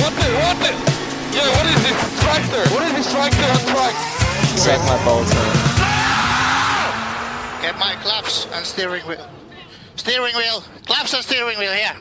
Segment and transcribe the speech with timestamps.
[0.00, 0.70] What the, what the?
[1.34, 2.62] Yeah, what is this tractor?
[2.74, 3.94] What is this tractor on track?
[4.56, 5.52] Suck my balls, man.
[7.62, 9.26] Get my claps and steering wheel.
[9.96, 10.62] Steering wheel.
[10.86, 11.96] Claps and steering wheel here.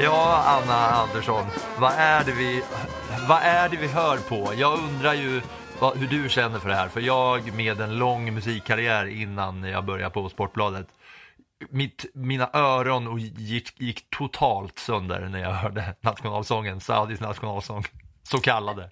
[0.00, 1.46] Ja, Anna Andersson,
[1.78, 2.62] vad är det vi,
[3.28, 4.52] vad är det vi hör på?
[4.56, 5.42] Jag undrar ju
[5.80, 9.84] vad, hur du känner för det här, för jag med en lång musikkarriär innan jag
[9.84, 10.86] började på Sportbladet,
[11.70, 17.84] mitt, mina öron och gick, gick totalt sönder när jag hörde nationalsången, Saudis nationalsång,
[18.22, 18.90] så kallade.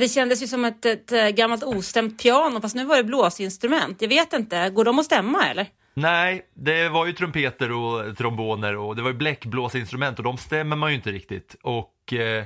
[0.00, 4.02] Det kändes ju som ett, ett eh, gammalt ostämt piano, fast nu var det blåsinstrument.
[4.02, 5.66] Jag vet inte, går de att stämma eller?
[5.94, 10.76] Nej, det var ju trumpeter och tromboner och det var ju bläckblåsinstrument och de stämmer
[10.76, 11.56] man ju inte riktigt.
[11.62, 12.44] Och eh,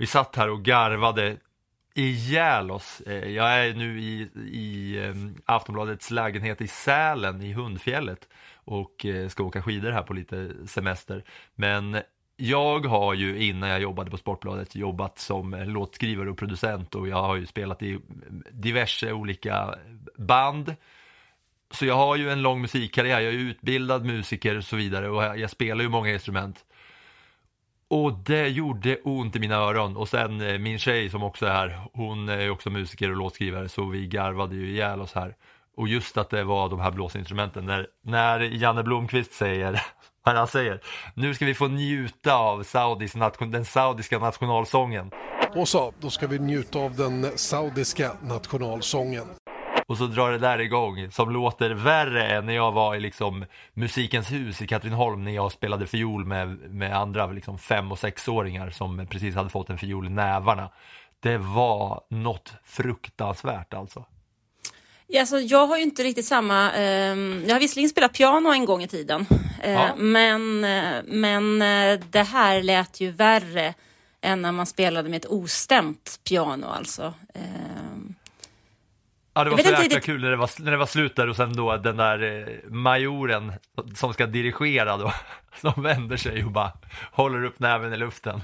[0.00, 1.36] vi satt här och garvade
[1.94, 3.00] ihjäl oss.
[3.00, 9.28] Eh, jag är nu i, i ehm, Aftonbladets lägenhet i Sälen i Hundfjället och eh,
[9.28, 11.24] ska åka skidor här på lite semester.
[11.54, 11.98] Men
[12.36, 17.22] jag har ju innan jag jobbade på Sportbladet jobbat som låtskrivare och producent och jag
[17.22, 19.74] har ju spelat i mm, diverse olika
[20.16, 20.74] band
[21.70, 25.38] så jag har ju en lång musikkarriär, jag är utbildad musiker och så vidare och
[25.38, 26.64] jag spelar ju många instrument.
[27.90, 31.50] Och det gjorde ont i mina öron och sen eh, min tjej som också är
[31.50, 35.34] här, hon är också musiker och låtskrivare så vi garvade ju ihjäl oss här.
[35.76, 39.72] Och just att det var de här blåsinstrumenten, när, när Janne Blomqvist säger,
[40.26, 40.80] när han säger,
[41.14, 45.10] nu ska vi få njuta av Saudis nation, den saudiska nationalsången.
[45.56, 49.26] Och så, då ska vi njuta av den saudiska nationalsången.
[49.90, 53.44] Och så drar det där igång som låter värre än när jag var i liksom
[53.74, 58.70] Musikens hus i Katrineholm när jag spelade fiol med, med andra liksom fem och sexåringar
[58.70, 60.70] som precis hade fått en fiol i nävarna.
[61.20, 64.04] Det var något fruktansvärt alltså.
[65.06, 66.72] Ja, alltså, jag har ju inte riktigt samma...
[66.72, 69.26] Eh, jag har visserligen spelat piano en gång i tiden,
[69.62, 69.88] eh, Ja.
[69.96, 73.74] men, eh, men eh, det här lät ju värre
[74.20, 77.14] än när man spelade med ett ostämt piano alltså.
[77.34, 77.99] Ehm,
[79.40, 81.28] Ja, det var så jäkla riktigt- kul när det, var, när det var slut där
[81.28, 83.52] och sen då den där eh, majoren
[83.94, 85.12] som ska dirigera då,
[85.60, 86.72] som vänder sig och bara
[87.12, 88.42] håller upp näven i luften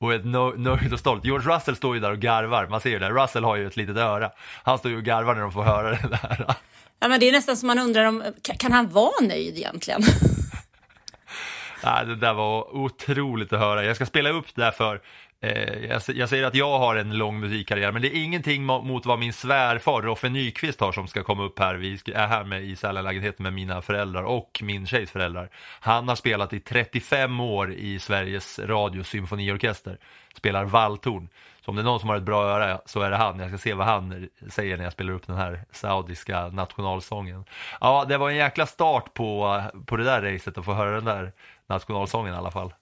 [0.00, 1.24] och är nö- nöjd och stolt.
[1.24, 3.76] George Russell står ju där och garvar, man ser ju det, Russell har ju ett
[3.76, 4.30] litet öra.
[4.62, 6.44] Han står ju och garvar när de får höra det där.
[7.00, 8.24] ja, men det är nästan som man undrar om,
[8.58, 10.02] kan, han vara nöjd egentligen?
[11.84, 13.84] Nej, det där var otroligt att höra.
[13.84, 15.00] Jag ska spela upp det där för
[15.44, 19.18] Eh, jag, säger att jag har en lång musikkarriär men det är ingenting mot vad
[19.18, 21.74] min svärfar Roffe Nyqvist har som ska komma upp här.
[21.74, 25.48] Vi är här med i Sälenlägenheten med mina föräldrar och min tjejs föräldrar.
[25.80, 29.98] Han har spelat i 35 år i Sveriges Radios symfoniorkester.
[30.36, 31.28] Spelar valthorn.
[31.64, 33.38] Så om det är någon som har ett bra öra så är det han.
[33.38, 37.44] Jag ska se vad han säger när jag spelar upp den här saudiska nationalsången.
[37.80, 41.04] Ja, det var en jäkla start på, på det där racet att få höra den
[41.04, 41.32] där
[41.66, 42.72] nationalsången i alla fall.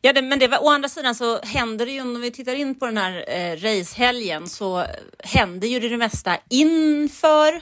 [0.00, 2.54] Ja, det, men det var, å andra sidan så händer det ju, om vi tittar
[2.54, 4.84] in på den här eh, racehelgen, så
[5.18, 7.60] händer ju det, det mesta inför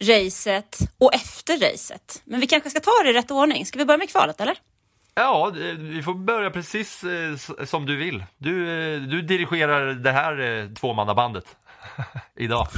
[0.00, 2.22] racet och efter racet.
[2.24, 3.66] Men vi kanske ska ta det i rätt ordning.
[3.66, 4.58] Ska vi börja med kvalet, eller?
[5.14, 8.24] Ja, vi får börja precis eh, som du vill.
[8.36, 11.56] Du, eh, du dirigerar det här eh, tvåmannabandet
[12.36, 12.68] idag.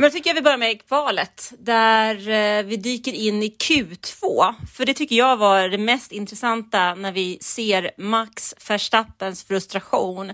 [0.00, 4.54] Men då tycker jag vi börjar med kvalet där eh, vi dyker in i Q2.
[4.72, 10.32] För det tycker jag var det mest intressanta när vi ser Max Verstappens frustration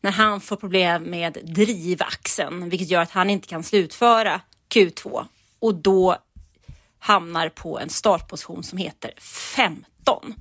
[0.00, 4.40] när han får problem med drivaxeln, vilket gör att han inte kan slutföra
[4.74, 5.26] Q2
[5.58, 6.16] och då
[6.98, 9.12] hamnar på en startposition som heter
[9.56, 10.34] 15.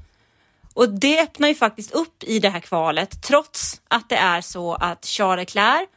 [0.73, 4.73] Och det öppnar ju faktiskt upp i det här kvalet trots att det är så
[4.73, 5.89] att Charles Leclerc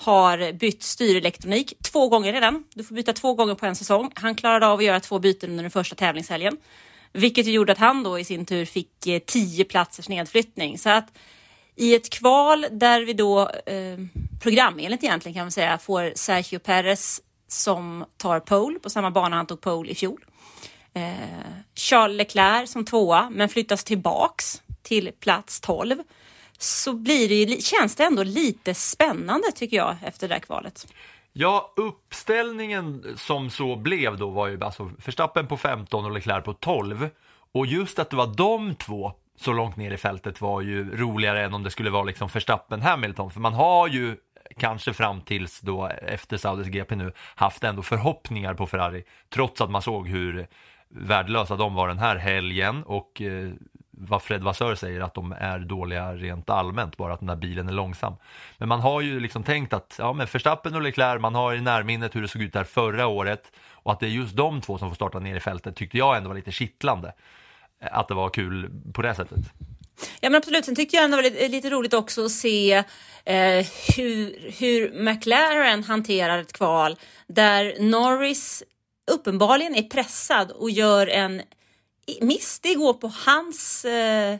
[0.00, 2.64] har bytt styrelektronik två gånger redan.
[2.74, 4.10] Du får byta två gånger på en säsong.
[4.14, 6.56] Han klarade av att göra två byten under den första tävlingshelgen,
[7.12, 10.78] vilket gjorde att han då i sin tur fick eh, tio platsers nedflyttning.
[10.78, 11.18] Så att
[11.76, 13.98] i ett kval där vi då eh,
[14.42, 19.46] programenligt egentligen kan man säga får Sergio Perez som tar pole på samma bana han
[19.46, 20.24] tog pole i fjol.
[20.94, 21.12] Eh,
[21.74, 26.02] Charles Leclerc som tvåa men flyttas tillbaks till plats 12
[26.62, 30.86] så blir det ju, känns det ändå lite spännande tycker jag efter det där kvalet.
[31.32, 36.52] Ja, uppställningen som så blev då var ju alltså Verstappen på 15 och Leclerc på
[36.52, 37.08] 12.
[37.52, 41.44] Och just att det var de två så långt ner i fältet var ju roligare
[41.44, 43.30] än om det skulle vara liksom Verstappen Hamilton.
[43.30, 44.16] För man har ju
[44.56, 49.04] kanske fram tills då efter Saudis GP nu haft ändå förhoppningar på Ferrari.
[49.28, 50.46] Trots att man såg hur
[50.88, 53.50] värdelösa de var den här helgen och eh,
[54.08, 57.68] vad Fred Vassör säger att de är dåliga rent allmänt, bara att den där bilen
[57.68, 58.14] är långsam.
[58.58, 61.60] Men man har ju liksom tänkt att, ja men Verstappen och Leclerc, man har i
[61.60, 64.78] närminnet hur det såg ut där förra året och att det är just de två
[64.78, 67.12] som får starta ner i fältet tyckte jag ändå var lite kittlande.
[67.80, 69.38] Eh, att det var kul på det sättet.
[70.20, 72.72] Ja men absolut, sen tyckte jag ändå det var lite, lite roligt också att se
[73.24, 76.96] eh, hur, hur McLaren hanterar ett kval
[77.26, 78.62] där Norris
[79.10, 81.42] uppenbarligen är pressad och gör en
[82.20, 82.60] miss.
[82.60, 84.38] Det går på hans eh,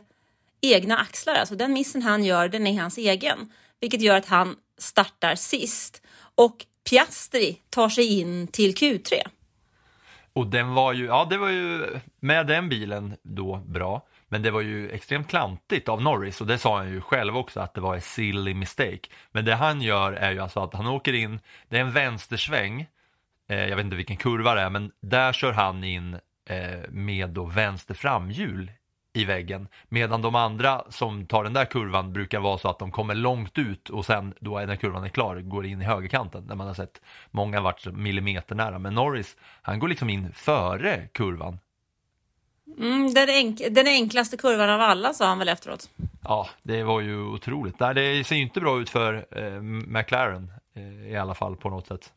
[0.61, 3.51] egna axlar, alltså den missen han gör den är hans egen.
[3.79, 6.01] Vilket gör att han startar sist
[6.35, 9.13] och Piastri tar sig in till Q3.
[10.33, 14.07] Och den var ju, ja det var ju med den bilen då bra.
[14.27, 17.59] Men det var ju extremt klantigt av Norris och det sa han ju själv också
[17.59, 18.99] att det var en silly mistake.
[19.31, 22.87] Men det han gör är ju alltså att han åker in, det är en vänstersväng,
[23.49, 26.19] eh, jag vet inte vilken kurva det är, men där kör han in
[26.89, 28.71] med då vänster framhjul
[29.13, 29.67] i väggen.
[29.89, 33.57] Medan de andra som tar den där kurvan brukar vara så att de kommer långt
[33.57, 36.47] ut och sen då när kurvan är klar går in i högerkanten.
[36.47, 37.01] Där man har sett
[37.31, 38.79] många varit millimeter nära.
[38.79, 41.59] Men Norris, han går liksom in före kurvan.
[42.77, 45.89] Mm, den, enk den enklaste kurvan av alla sa han väl efteråt.
[46.23, 47.79] Ja, det var ju otroligt.
[47.79, 51.69] Nej, det ser ju inte bra ut för eh, McLaren eh, i alla fall på
[51.69, 52.11] något sätt.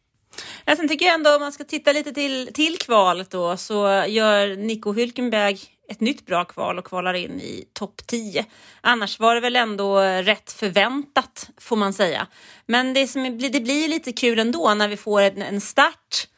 [0.65, 4.05] Ja, sen tycker jag ändå om man ska titta lite till, till kvalet då så
[4.09, 8.45] gör Nico Hülkenberg ett nytt bra kval och kvalar in i topp 10.
[8.81, 12.27] Annars var det väl ändå rätt förväntat får man säga.
[12.67, 16.29] Men det, som, det blir lite kul ändå när vi får en, en start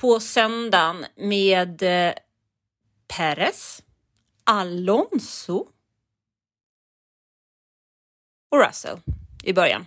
[0.00, 2.14] på söndagen med eh,
[3.08, 3.82] Perez,
[4.44, 5.66] Alonso
[8.50, 8.98] och Russell
[9.44, 9.86] i början.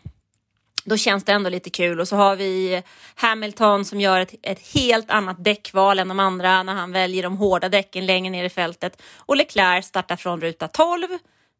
[0.84, 2.00] Då känns det ändå lite kul.
[2.00, 2.84] Och så har vi
[3.16, 7.38] Hamilton som gör ett, ett helt annat däckval än de andra när han väljer de
[7.38, 9.02] hårda däcken längre ner i fältet.
[9.16, 11.08] Och Leclerc startar från ruta 12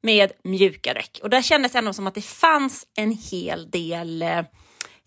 [0.02, 1.20] med mjuka däck.
[1.24, 4.42] Och där kändes det ändå som att det fanns en hel del eh,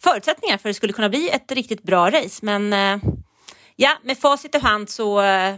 [0.03, 2.39] förutsättningar för att det skulle kunna bli ett riktigt bra race.
[2.43, 3.11] Men eh,
[3.77, 5.55] ja, med facit i hand så eh,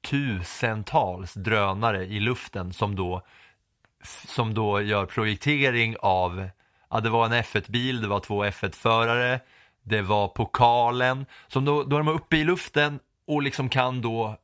[0.01, 3.21] tusentals drönare i luften som då,
[4.27, 6.49] som då gör projektering av,
[6.89, 9.39] ja det var en F1-bil, det var två F1-förare,
[9.83, 14.37] det var pokalen, som då, då är de uppe i luften och liksom kan då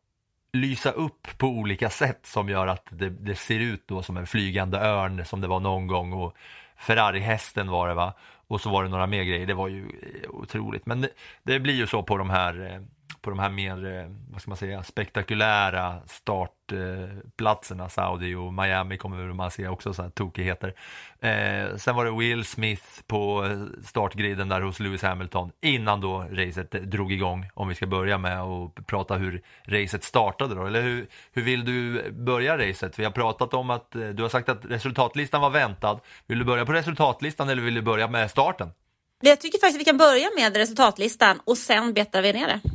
[0.54, 4.28] lysa upp på olika sätt som gör att det, det ser ut då som en
[4.28, 6.36] flygande örn som det var någon gång och
[6.78, 8.14] Ferrari-hästen var det va?
[8.48, 10.86] Och så var det några mer grejer, det var ju eh, otroligt.
[10.86, 11.10] Men det,
[11.44, 12.82] det blir ju så på de här eh,
[13.26, 19.34] på de här mer, eh, vad ska man säga, spektakulära startplatserna, Saudi och Miami kommer
[19.34, 20.74] man se också så här tokigheter.
[21.20, 26.26] Eh, sen var det Will Smith på eh, startgriden där hos Lewis Hamilton innan då
[26.32, 30.82] racet drog igång, om vi ska börja med att prata hur racet startade då, eller
[30.82, 33.00] hur, hur vill du börja racet?
[33.00, 36.00] Vi har pratat om att, eh, du har sagt att resultatlistan var väntad.
[36.28, 38.72] Vill du börja på resultatlistan eller vill du börja med starten?
[39.22, 42.75] Jag tycker faktiskt att vi kan börja med resultatlistan och sen betar vi ner det.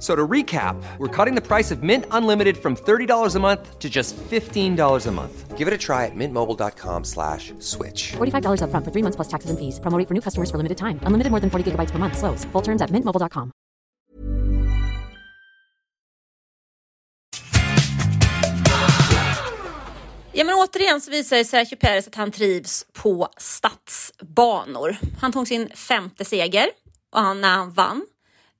[0.00, 3.90] So to recap, we're cutting the price of Mint Unlimited from $30 a month to
[3.90, 5.58] just $15 a month.
[5.58, 8.12] Give it a try at mintmobile.com slash switch.
[8.16, 9.78] $45 upfront for three months plus taxes and fees.
[9.78, 11.00] Promo rate for new customers for limited time.
[11.04, 12.16] Unlimited more than 40 gigabytes per month.
[12.16, 12.46] Slows.
[12.52, 13.52] Full terms at mintmobile.com.
[20.32, 24.96] Ja, men återigen så visar Sergio Perez att han trivs på stadsbanor.
[25.20, 26.68] Han tog sin femte seger
[27.12, 28.06] och han, när han vann.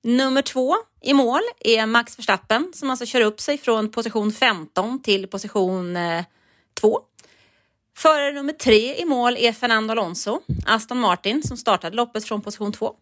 [0.03, 5.01] Nummer två i mål är Max Verstappen som alltså kör upp sig från position 15
[5.01, 6.23] till position eh,
[6.79, 6.99] 2.
[7.97, 12.71] Förare nummer tre i mål är Fernando Alonso, Aston Martin, som startade loppet från position
[12.71, 12.93] 2.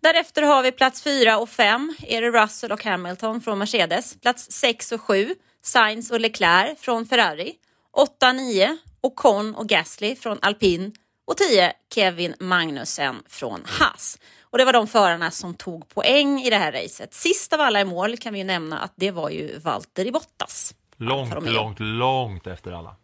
[0.00, 4.20] Därefter har vi plats 4 och 5 är det Russell och Hamilton från Mercedes.
[4.20, 7.52] Plats 6 och 7 Sainz och Leclerc från Ferrari.
[7.92, 10.92] 8, 9 Ocon och Gasly från Alpin
[11.24, 14.18] och 10 Kevin Magnussen från Haas.
[14.54, 17.14] Och det var de förarna som tog poäng i det här racet.
[17.14, 20.74] Sist av alla i mål kan vi ju nämna att det var ju Valtteri Bottas.
[20.96, 22.96] Långt, långt, långt efter alla.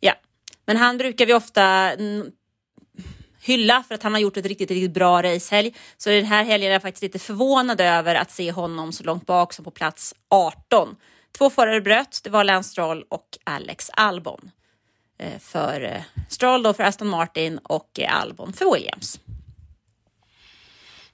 [0.00, 0.12] Ja,
[0.66, 1.92] men han brukar vi ofta
[3.40, 5.74] hylla för att han har gjort ett riktigt, riktigt bra racehelg.
[5.96, 9.26] Så den här helgen är jag faktiskt lite förvånad över att se honom så långt
[9.26, 10.96] bak som på plats 18.
[11.38, 14.50] Två förare bröt, det var Lance Stroll och Alex Albon.
[15.18, 19.20] Eh, för eh, Stroll då för Aston Martin och eh, Albon för Williams.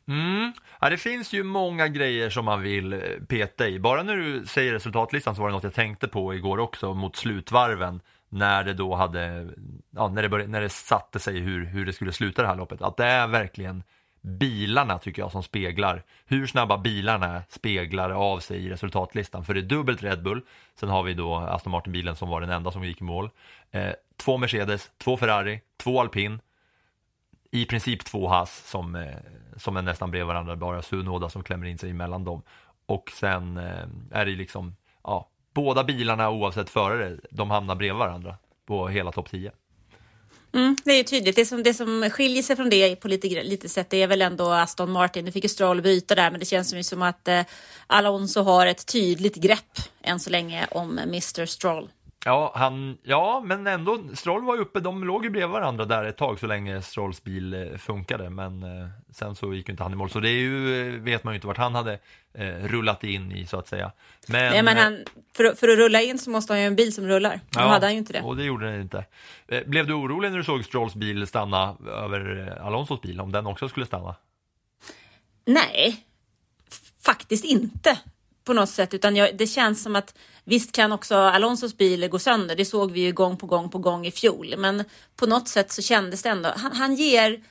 [0.09, 0.52] Mm.
[0.80, 3.78] Ja, det finns ju många grejer som man vill eh, peta i.
[3.78, 7.16] Bara när du säger resultatlistan så var det något jag tänkte på igår också mot
[7.16, 9.49] slutvarven när det då hade,
[9.90, 12.56] ja, när, det började, när det satte sig hur, hur det skulle sluta det här
[12.56, 12.82] loppet.
[12.82, 13.82] Att det är verkligen
[14.23, 19.44] bilarna tycker jag som speglar hur snabba bilarna speglar av sig i resultatlistan.
[19.44, 20.42] För det är dubbelt Red Bull,
[20.75, 23.30] sen har vi då Aston Martin-bilen som var den enda som gick i mål.
[23.71, 26.40] Eh, två Mercedes, två Ferrari, två Alpin,
[27.54, 29.16] i princip två Haas som, eh,
[29.56, 32.42] som är nästan bredvid varandra, bara Sunoda som klämmer in sig emellan dem.
[32.87, 38.37] Och sen eh, är det liksom, ja, båda bilarna oavsett förare, de hamnar bredvid varandra
[38.66, 39.52] på hela topp 10.
[40.54, 41.37] Mm, det är ju tydligt.
[41.37, 44.23] Det som, det som skiljer sig från det på lite, lite sätt det är väl
[44.23, 45.25] ändå Aston Martin.
[45.25, 47.42] Nu fick ju Stroll byta där men det känns ju som att eh,
[47.87, 51.88] Alonso har ett tydligt grepp än så länge om Mr Stroll.
[52.25, 56.05] Ja, han, ja, men ändå, Stroll var ju uppe, de låg ju bredvid varandra där
[56.05, 59.83] ett tag så länge Strolls bil eh, funkade, men eh, sen så gick ju inte
[59.83, 60.11] han i mål.
[60.11, 61.99] Så det är ju, eh, vet man ju inte vart han hade
[62.35, 63.93] eh, rullat in i så att säga.
[64.29, 65.05] Men, Nej, men han,
[65.37, 67.41] för, för att rulla in så måste han ju ha en bil som rullar.
[67.50, 68.21] Då ja, hade han ju inte det.
[68.21, 69.05] och det gjorde den inte.
[69.49, 73.47] Eh, blev du orolig när du såg Strolls bil stanna över Alonsos bil, om den
[73.47, 74.14] också skulle stanna?
[75.45, 76.05] Nej,
[77.05, 77.99] faktiskt inte
[78.45, 82.18] på något sätt, utan jag, det känns som att visst kan också Alonsos bil gå
[82.18, 82.56] sönder.
[82.56, 84.84] Det såg vi ju gång på gång på gång i fjol, men
[85.16, 86.52] på något sätt så kändes det ändå.
[86.56, 87.42] Han, han ger.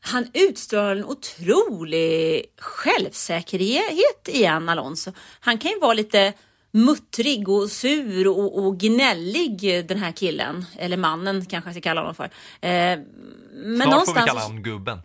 [0.00, 5.12] Han utstrålar en otrolig självsäkerhet igen, Alonso.
[5.40, 6.32] Han kan ju vara lite
[6.70, 12.00] muttrig och sur och, och gnällig den här killen, eller mannen kanske jag ska kalla
[12.00, 12.24] honom för.
[12.24, 12.30] Eh,
[12.60, 14.06] men Snart någonstans...
[14.06, 15.02] får vi kalla honom gubben.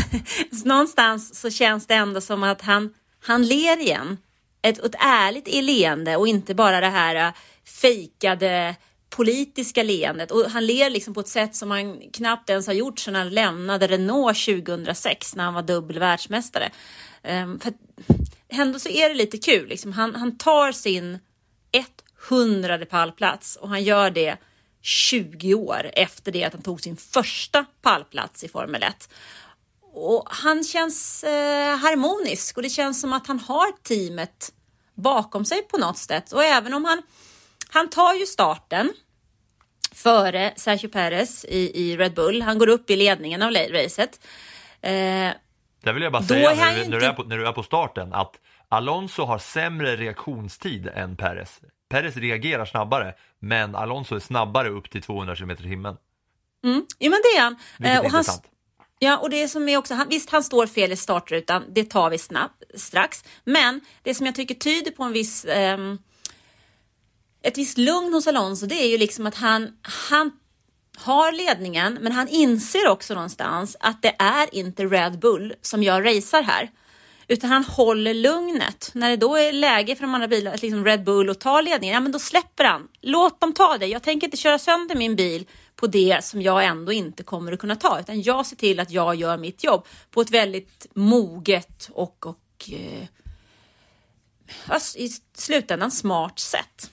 [0.64, 4.16] någonstans så känns det ändå som att han han ler igen.
[4.62, 7.32] Ett, ett ärligt leende och inte bara det här äh,
[7.64, 8.76] fejkade
[9.10, 10.30] politiska leendet.
[10.30, 13.30] Och han ler liksom på ett sätt som han knappt ens har gjort sedan han
[13.30, 16.70] lämnade Renault 2006 när han var dubbel världsmästare.
[17.22, 17.72] Um, ehm, för
[18.48, 19.68] ändå så är det lite kul.
[19.68, 19.92] Liksom.
[19.92, 21.18] Han, han tar sin
[22.28, 24.36] 100 pallplats och han gör det
[24.82, 29.08] 20 år efter det att han tog sin första pallplats i Formel 1
[29.98, 34.52] och han känns eh, harmonisk och det känns som att han har teamet
[34.94, 36.32] bakom sig på något sätt.
[36.32, 37.02] Och även om han,
[37.68, 38.92] han tar ju starten
[39.92, 42.42] före Sergio Perez i, i Red Bull.
[42.42, 44.20] Han går upp i ledningen av racet.
[44.80, 44.90] Eh,
[45.82, 47.36] Där vill jag bara säga är han när, du- inte- när, du är på, när
[47.38, 48.34] du är på starten att
[48.68, 51.60] Alonso har sämre reaktionstid än Perez.
[51.90, 55.96] Perez reagerar snabbare, men Alonso är snabbare upp till 200 km i timmen.
[56.64, 56.86] Mm.
[56.98, 57.56] Jo men det är han.
[57.78, 58.44] Vilket Eh, är och han intressant.
[58.98, 62.10] Ja, och det som är också, han, visst han står fel i startrutan, det tar
[62.10, 63.24] vi snabbt, strax.
[63.44, 65.78] Men det som jag tycker tyder på en viss, eh,
[67.42, 70.32] ett visst lugn hos Alonso, det är ju liksom att han, han
[70.96, 76.06] har ledningen, men han inser också någonstans att det är inte Red Bull som jag
[76.06, 76.70] racear här.
[77.28, 78.90] Utan han håller lugnet.
[78.94, 81.60] När det då är läge för de andra bilarna, att liksom Red Bull och ta
[81.60, 82.88] ledningen, ja men då släpper han.
[83.00, 83.86] Låt dem ta det.
[83.86, 85.46] Jag tänker inte köra sönder min bil
[85.80, 88.00] på det som jag ändå inte kommer att kunna ta.
[88.00, 92.70] Utan jag ser till att jag gör mitt jobb på ett väldigt moget och, och
[92.72, 93.08] eh,
[94.66, 96.90] alltså, i slutändan smart sätt.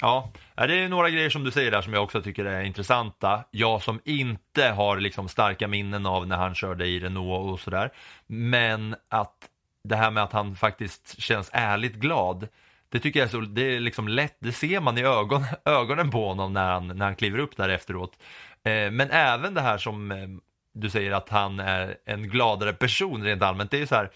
[0.00, 2.62] Ja, ja, det är några grejer som du säger där som jag också tycker är
[2.62, 3.44] intressanta.
[3.50, 7.92] Jag som inte har liksom starka minnen av när han körde i Renault och sådär.
[8.26, 9.48] Men att
[9.84, 12.48] det här med att han faktiskt känns ärligt glad.
[12.88, 16.10] Det tycker jag är så, det är liksom lätt, det ser man i ögon, ögonen
[16.10, 18.18] på honom när han, när han kliver upp där efteråt.
[18.64, 20.28] Eh, men även det här som eh,
[20.74, 23.70] du säger att han är en gladare person rent allmänt.
[23.70, 24.10] Det är ju så här,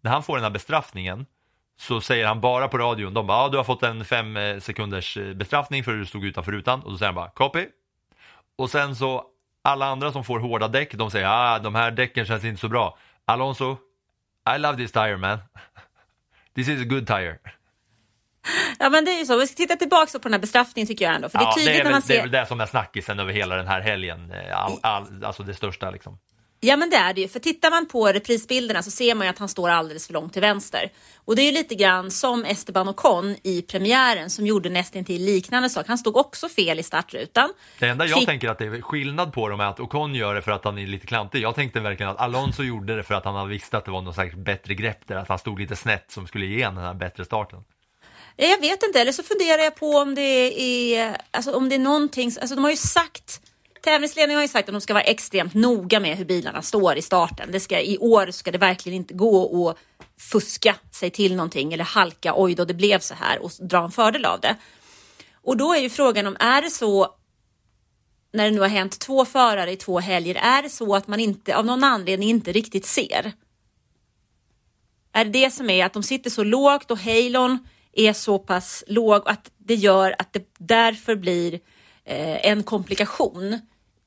[0.00, 1.26] när han får den här bestraffningen
[1.78, 4.58] så säger han bara på radion, de bara, ja, du har fått en fem eh,
[4.58, 7.66] sekunders eh, bestraffning för att du stod utanför rutan och då säger han bara, copy.
[8.58, 9.24] Och sen så
[9.62, 12.68] alla andra som får hårda däck, de säger, ah, de här däcken känns inte så
[12.68, 12.98] bra.
[13.24, 13.76] Alonso,
[14.56, 15.38] I love this tire man.
[16.54, 17.38] This is a good tire.
[18.78, 21.04] Ja men det är ju så, vi ska titta tillbaka på den här bestraffningen tycker
[21.04, 21.28] jag ändå.
[21.28, 22.22] För det är Ja, det, är när väl, man det är ser...
[22.22, 24.30] väl det som är snackisen över hela den här helgen.
[24.30, 26.18] eh, All, all, alltså det största liksom.
[26.60, 29.30] Ja men det är det ju, för tittar man på reprisbilderna så ser man ju
[29.30, 30.90] att han står alldeles för långt till vänster.
[31.24, 35.70] Och det är ju lite grann som Esteban Ocon i premiären som gjorde nästintill liknande
[35.70, 35.84] sak.
[35.88, 37.52] Han stod också fel i startrutan.
[37.78, 40.34] Det enda jag Fick- tänker att det är skillnad på dem är att Ocon gör
[40.34, 41.40] det för att han är lite klantig.
[41.42, 44.14] Jag tänkte verkligen att Alonso gjorde det för att han visste att det var något
[44.14, 47.24] slags bättre grepp där, att han stod lite snett som skulle ge den här bättre
[47.24, 47.58] starten.
[48.36, 51.74] Eh, jag vet inte, eller så funderar jag på om det är, alltså om det
[51.74, 53.40] är någonting, alltså de har ju sagt
[53.86, 57.02] Tävlingsledningen har ju sagt att de ska vara extremt noga med hur bilarna står i
[57.02, 57.52] starten.
[57.52, 59.78] Det ska, I år ska det verkligen inte gå att
[60.18, 63.90] fuska sig till någonting eller halka, oj då det blev så här och dra en
[63.90, 64.56] fördel av det.
[65.42, 67.14] Och då är ju frågan om, är det så
[68.32, 71.20] när det nu har hänt två förare i två helger, är det så att man
[71.20, 73.32] inte av någon anledning inte riktigt ser?
[75.12, 78.84] Är det det som är att de sitter så lågt och Halon är så pass
[78.86, 81.54] låg att det gör att det därför blir
[82.04, 83.60] eh, en komplikation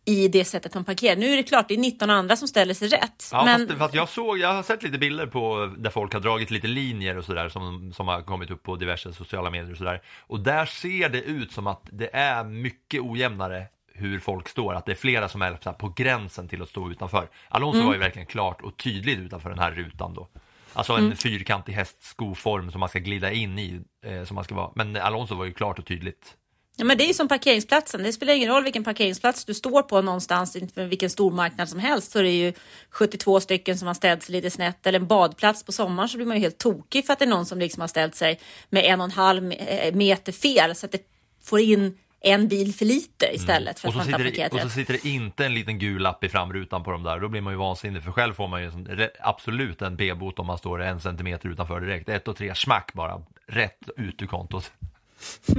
[0.05, 1.15] i det sättet de parkerar.
[1.15, 3.29] Nu är det klart, det är 19 andra som ställer sig rätt.
[3.31, 6.19] Ja, men fast, fast jag såg, jag har sett lite bilder på där folk har
[6.19, 9.77] dragit lite linjer och sådär som, som har kommit upp på diverse sociala medier och
[9.77, 10.01] sådär.
[10.27, 14.85] Och där ser det ut som att det är mycket ojämnare hur folk står, att
[14.85, 17.29] det är flera som är på gränsen till att stå utanför.
[17.49, 17.87] Alonso Mm.
[17.87, 20.27] var ju verkligen klart och tydligt utanför den här rutan då.
[20.73, 21.17] Alltså en Mm.
[21.17, 24.71] fyrkantig hästskoform som man ska glida in i, eh, som man ska vara.
[24.75, 26.35] Men Alonso var ju klart och tydligt.
[26.77, 28.03] Ja, men det är ju som parkeringsplatsen.
[28.03, 32.11] Det spelar ingen roll vilken parkeringsplats du står på någonstans inför vilken stormarknad som helst.
[32.11, 32.53] Så är det ju
[32.89, 34.87] 72 stycken som har ställt sig lite snett.
[34.87, 37.29] Eller en badplats på sommaren så blir man ju helt tokig för att det är
[37.29, 40.85] någon som liksom har ställt sig med en och en halv eh, meter fel så
[40.85, 41.01] att det
[41.43, 43.97] får in en bil för lite istället för Mm.
[43.97, 46.29] Och att så, sitter det, och så sitter det inte en liten gul lapp i
[46.29, 48.87] framrutan på de där, då blir man ju vansinnig för själv får man ju sån-
[49.19, 52.09] absolut en B-bot om man står en centimeter utanför direkt.
[52.09, 54.71] Ett och tre, smack bara, rätt ut ur kontot.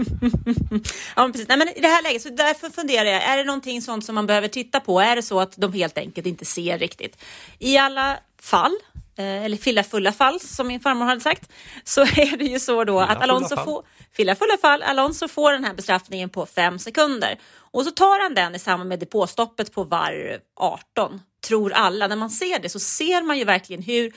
[1.16, 1.48] Ja, men precis.
[1.48, 4.14] Nej, men I det här läget, så därför funderar jag, är det någonting sånt som
[4.14, 5.00] man behöver titta på?
[5.00, 7.24] Är det så att de helt enkelt inte ser riktigt?
[7.58, 8.76] I alla fall,
[9.18, 11.52] eh, eller fylla fulla fall som min farmor hade sagt,
[11.84, 15.52] så är det ju så då Fylla att Alonso får, fylla fulla fall, Alonso får
[15.52, 17.38] den här bestraffningen på fem sekunder
[17.72, 22.06] och så tar han den i samband med depåstoppet på varv 18, tror alla.
[22.06, 24.12] När man ser det så ser man ju verkligen hur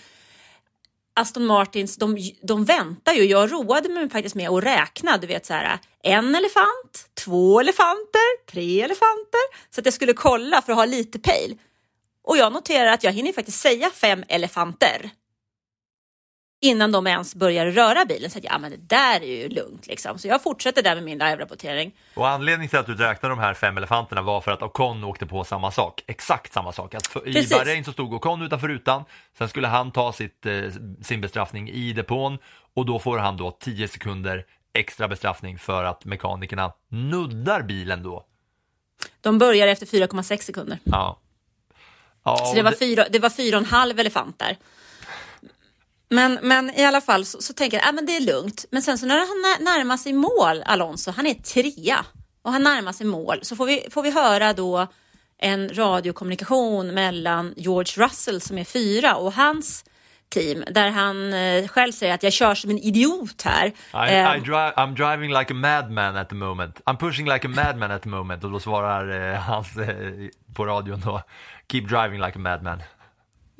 [1.15, 3.23] Aston Martins, de, de väntar ju.
[3.23, 8.45] Jag roade mig faktiskt med att räkna, du vet så här, en elefant, två elefanter,
[8.51, 11.57] tre elefanter, så att jag skulle kolla för att ha lite pejl.
[12.23, 15.11] Och jag noterar att jag hinner faktiskt säga fem elefanter
[16.63, 18.29] innan de ens börjar röra bilen.
[18.29, 20.17] Så att, ja, men det där är ju lugnt liksom.
[20.17, 21.91] Så jag fortsätter där med min live-rapportering.
[22.15, 25.25] Och anledningen till att du räknade de här fem elefanterna var för att Ocon åkte
[25.25, 26.95] på samma sak, exakt samma sak.
[26.95, 27.47] Att för, I.
[27.49, 29.03] Bahrain så stod Ocon utanför rutan,
[29.37, 30.53] sen skulle han ta sitt, eh,
[31.01, 32.37] sin bestraffning i depån
[32.73, 38.25] och då får han då 10 sekunder extra bestraffning för att mekanikerna nuddar bilen då.
[39.21, 40.79] De börjar efter 4,6 sekunder.
[40.83, 41.19] Ja.
[42.23, 44.57] Ja Så det var, fyra, det var fyra och en halv elefanter.
[46.09, 48.65] Men, men i alla fall så, så tänker jag att ah, det är lugnt.
[48.71, 49.27] Men sen så när han
[49.65, 52.05] när- närmar sig mål, Alonso, han är trea
[52.41, 54.87] och han närmar sig mål så får vi, får vi höra då
[55.37, 59.85] en radiokommunikation mellan George Russell som är fyra och hans
[60.29, 63.67] team där han eh, själv säger att jag kör som en idiot här.
[63.67, 66.81] I, Eh, I dri- I'm driving like a madman at the moment.
[66.85, 68.43] I'm pushing like a madman at the moment.
[68.43, 69.87] Och då svarar eh, hans eh,
[70.55, 71.21] på radion då,
[71.71, 72.83] keep driving like a madman.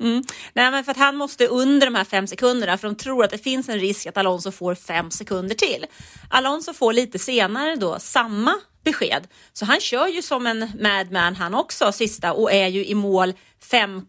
[0.00, 0.22] Mm.
[0.52, 3.30] Nej, men för att han måste under de här fem sekunderna för de tror att
[3.30, 5.86] det finns en risk att Alonso får fem sekunder till.
[6.30, 11.54] Alonso får lite senare då samma besked, så han kör ju som en madman han
[11.54, 13.32] också sista och är ju i mål
[13.70, 14.02] 5,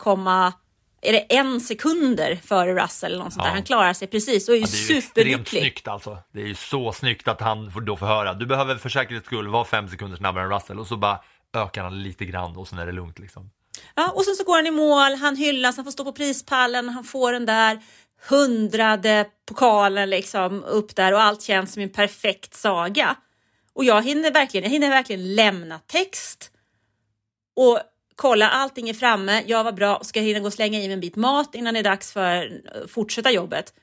[1.01, 3.49] är det en sekunder före Russell eller något sånt där.
[3.49, 3.53] Ja.
[3.53, 5.61] Han klarar sig precis och är ju Ja, det är ju superlycklig.
[5.61, 6.17] snyggt alltså.
[6.33, 9.25] Det är ju så snyggt att han får- då får höra, du behöver för säkerhets
[9.25, 11.19] skull vara fem sekunder snabbare än Russell och så bara
[11.53, 13.49] ökar han lite grann och sen är det lugnt liksom.
[13.95, 16.89] Ja, och sen så går han i mål, han hyllas, han får stå på prispallen,
[16.89, 17.79] han får den där
[18.29, 23.15] hundrade pokalen liksom upp där och allt känns som en perfekt saga.
[23.73, 26.51] Och jag hinner verkligen, jag hinner verkligen lämna text
[27.55, 27.79] och
[28.15, 30.93] kolla allting är framme, jag var bra, ska jag hinna gå och slänga i mig
[30.93, 33.73] en bit mat innan det är dags för att fortsätta jobbet.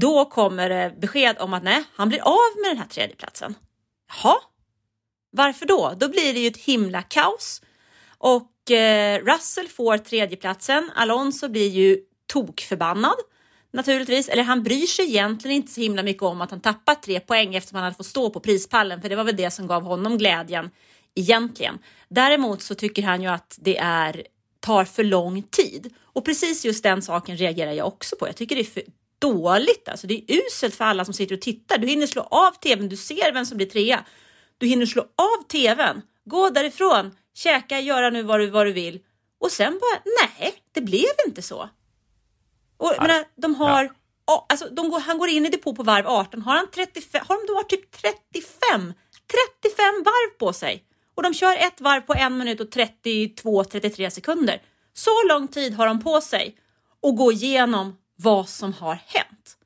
[0.00, 3.54] Då kommer det besked om att nej, han blir av med den här tredjeplatsen.
[4.08, 4.36] Jaha,
[5.30, 5.94] varför då?
[5.96, 7.62] Då blir det ju ett himla kaos.
[8.18, 10.90] Och Eh, Russell får tredjeplatsen.
[10.94, 13.16] Alonso blir ju tokförbannad
[13.72, 14.28] naturligtvis.
[14.28, 17.54] Eller han bryr sig egentligen inte så himla mycket om att han tappat tre poäng
[17.54, 19.02] eftersom han hade fått stå på prispallen.
[19.02, 20.70] För det var väl det som gav honom glädjen
[21.14, 21.78] egentligen.
[22.08, 24.22] Däremot så tycker han ju att det är,
[24.60, 25.94] tar för lång tid.
[26.02, 28.26] Och precis just den saken reagerar jag också på.
[28.26, 28.82] Jag tycker det är för
[29.18, 29.88] dåligt.
[29.88, 31.78] Alltså det är uselt för alla som sitter och tittar.
[31.78, 34.04] Du hinner slå av tvn, du ser vem som blir trea.
[34.58, 39.00] Du hinner slå av tvn, gå därifrån, käka, göra nu vad du, vad du vill
[39.38, 41.68] och sen bara nej, det blev inte så.
[42.76, 43.92] Och jag menar, de har,
[44.26, 44.46] ja.
[44.48, 47.46] alltså, de går, han går in i depå på varv 18, har, han 35, har
[47.46, 48.94] de varit typ 35,
[49.62, 54.62] 35 varv på sig och de kör ett varv på en minut och 32-33 sekunder.
[54.92, 56.56] Så lång tid har de på sig
[57.02, 59.56] att gå igenom vad som har hänt.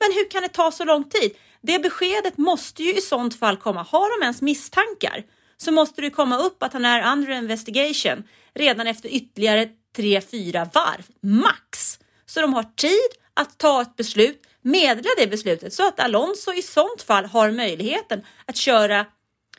[0.00, 1.36] Men hur kan det ta så lång tid?
[1.60, 3.82] Det beskedet måste ju i sånt fall komma.
[3.82, 5.24] Har de ens misstankar
[5.62, 11.06] så måste det komma upp att han är under investigation redan efter ytterligare 3-4 varv,
[11.22, 11.98] max.
[12.26, 16.62] Så de har tid att ta ett beslut, meddela det beslutet så att Alonso i
[16.62, 19.06] sånt fall har möjligheten att köra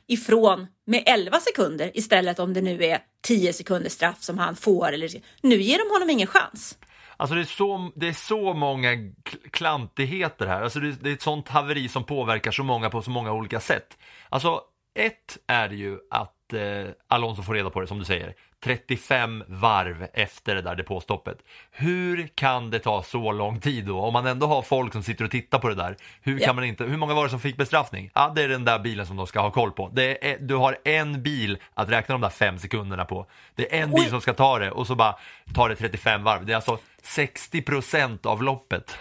[0.08, 4.92] ifrån med 11 sekunder istället om det nu är 10 sekunder straff som han får.
[4.92, 5.10] Eller,
[5.42, 6.78] nu ger de honom ingen chans.
[7.18, 8.90] Alltså det är så, det är så många
[9.52, 10.62] klantigheter här.
[10.62, 13.60] Alltså det, det är ett sånt haveri som påverkar så många på så många olika
[13.60, 13.98] sätt.
[14.30, 14.62] Alltså
[14.95, 18.34] ett är ju att eh, Alonso får reda på det som du säger.
[18.63, 21.38] 35 varv efter det där depåstoppet.
[21.71, 23.99] Hur kan det ta så lång tid då?
[23.99, 25.97] Om man ändå har folk som sitter och tittar på det där.
[26.21, 26.54] Hur, kan Ja.
[26.54, 28.12] man inte, hur många var det som fick bestraffning?
[28.15, 29.91] Ja, det är den där bilen som de ska ha koll på.
[29.97, 33.25] Är, du har en bil att räkna de där fem sekunderna på.
[33.56, 35.15] Det är en bil som ska ta det och så bara
[35.54, 36.45] tar det 35 varv.
[36.45, 38.97] Det är alltså 60 procent av loppet.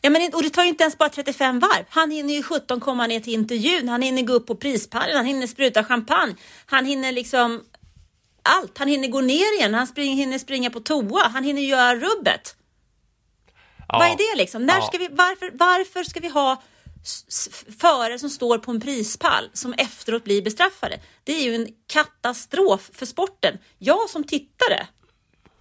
[0.00, 1.84] Ja, men, och det tar ju inte ens bara 35 varv.
[1.88, 5.26] Han hinner ju 17 komma ner till intervjun, han hinner gå upp på prispallen, han
[5.26, 6.34] hinner spruta champagne,
[6.66, 7.62] han hinner liksom
[8.42, 8.78] allt.
[8.78, 12.56] Han hinner gå ner igen, han spring, hinner springa på toa, han hinner göra rubbet.
[13.88, 13.98] Ja.
[13.98, 14.66] Vad är det liksom?
[14.66, 14.86] När Ja.
[14.86, 16.62] ska vi, varför, varför ska vi ha
[17.80, 21.00] förare som står på en prispall som efteråt blir bestraffade?
[21.24, 23.58] Det är ju en katastrof för sporten.
[23.78, 24.86] Jag som tittare,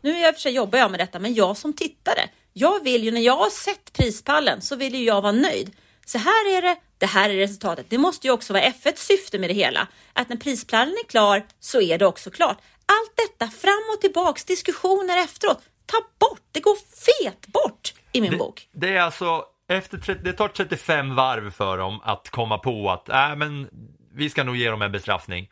[0.01, 3.03] nu är jag för sig jobbar jag med detta, men jag som tittare, jag vill
[3.03, 5.71] ju när jag har sett prispallen så vill ju jag vara nöjd.
[6.05, 7.85] Så här är det, det här är resultatet.
[7.89, 9.87] Det måste ju också vara F1 syfte med det hela.
[10.13, 12.57] Att när prispallen är klar så är det också klart.
[12.85, 15.59] Allt detta fram och tillbaks, diskussioner efteråt.
[15.85, 18.67] Ta bort, det går fet bort i min Det, bok.
[18.71, 23.09] det är alltså, efter 30, det tar 35 varv för dem att komma på att
[23.09, 23.69] äh, men
[24.13, 25.49] vi ska nog ge dem en bestraffning.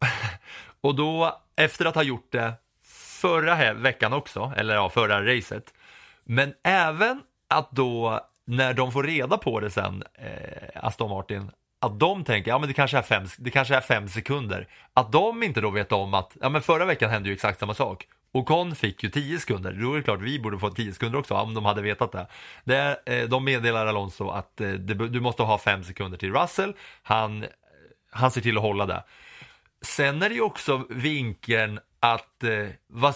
[0.80, 2.52] och då, efter att ha gjort det
[3.20, 5.72] förra veckan också, eller ja, förra racet,
[6.26, 12.00] men även att då när de får reda på det sen, eh, Aston Martin, att
[12.00, 14.68] de tänker, ja men det kanske är fem, det kanske är fem sekunder.
[14.94, 17.74] Att de inte då vet om att, ja men förra veckan hände ju exakt samma
[17.74, 18.06] sak.
[18.32, 21.34] Ocon fick ju 10 sekunder, då är det klart vi borde få 10 sekunder också
[21.34, 22.26] om de hade vetat det.
[22.64, 26.74] det eh, de meddelar Alonso att eh, det, du måste ha 5 sekunder till Russell,
[27.02, 27.44] han,
[28.10, 29.04] han ser till att hålla det.
[29.82, 33.14] Sen är det ju också vinkeln att eh, vad,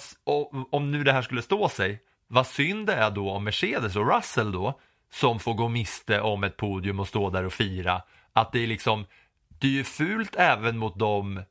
[0.71, 1.99] om nu det här skulle stå sig,
[2.33, 4.81] vad synd det är då om Mercedes och Russell då
[5.13, 8.03] som får gå miste om ett podium och stå där och fira.
[8.33, 9.07] Att det är liksom,
[9.49, 11.43] det är ju fult även mot dem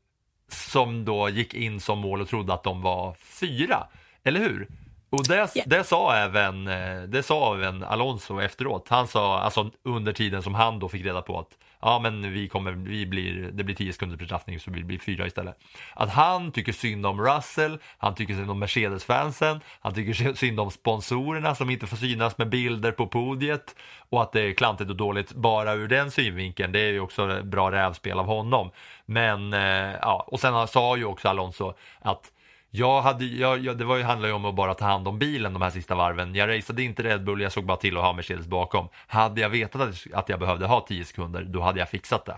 [0.48, 3.88] som då gick in som mål och trodde att de var fyra.
[4.24, 4.68] Eller hur?
[5.10, 8.88] Och det, det, sa även, eh, det sa även Alonso efteråt.
[8.90, 12.48] Han sa, alltså under tiden som han då fick reda på att ja men vi
[12.48, 15.60] kommer, vi blir, det blir 10 sekunders bestraffning så vi blir fyra istället.
[15.94, 20.72] Att han tycker synd om Russell, han tycker synd om Mercedes-fansen, han tycker synd om
[20.72, 23.76] sponsorerna som inte får synas med bilder på podiet
[24.10, 26.72] och att det är klantigt och dåligt bara ur den synvinkeln.
[26.72, 28.72] Det är ju också bra rävspel av honom.
[29.06, 32.32] Men eh, ja, och sen sa ju också Alonso att
[32.72, 35.20] jag hade, jag, jag, det var ju, handlade ju om att bara ta hand om
[35.20, 36.36] bilen de här sista varven.
[36.36, 38.90] Jag raceade inte Red Bull, jag såg bara till att ha Mercedes bakom.
[39.08, 42.38] Hade jag vetat att, att jag behövde ha 10 sekunder, då hade jag fixat det.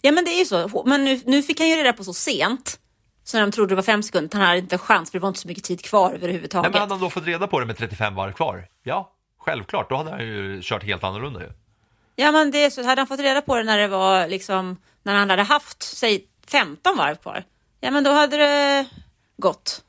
[0.00, 2.14] Ja men det är ju så, men nu, nu fick han ju reda på så
[2.14, 2.80] sent.
[3.24, 5.22] Så när de trodde det var fem sekunder, han hade inte en chans för det
[5.22, 6.62] var inte så mycket tid kvar överhuvudtaget.
[6.62, 8.68] Nej, men hade han då fått reda på det med 35 varv kvar?
[8.82, 11.48] Ja, självklart, då hade han ju kört helt annorlunda ju.
[12.16, 14.76] Ja men det är så, hade han fått reda på det när det var liksom,
[15.02, 17.44] när han hade haft, säg 15 varv kvar.
[17.80, 18.86] Ja men då hade det
[19.36, 19.82] gått.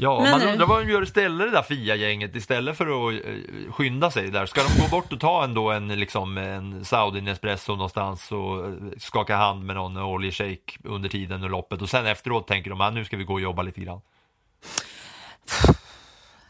[0.00, 3.72] Ja, Men man undrar vad de gör istället det där FIA-gänget istället för att eh,
[3.72, 4.46] skynda sig där.
[4.46, 8.72] Ska de gå bort och ta ändå en, liksom, en Saudi Nespresso någonstans och eh,
[8.98, 12.94] skaka hand med någon oljeshejk under tiden och loppet och sen efteråt tänker de att
[12.94, 14.00] nu ska vi gå och jobba lite grann.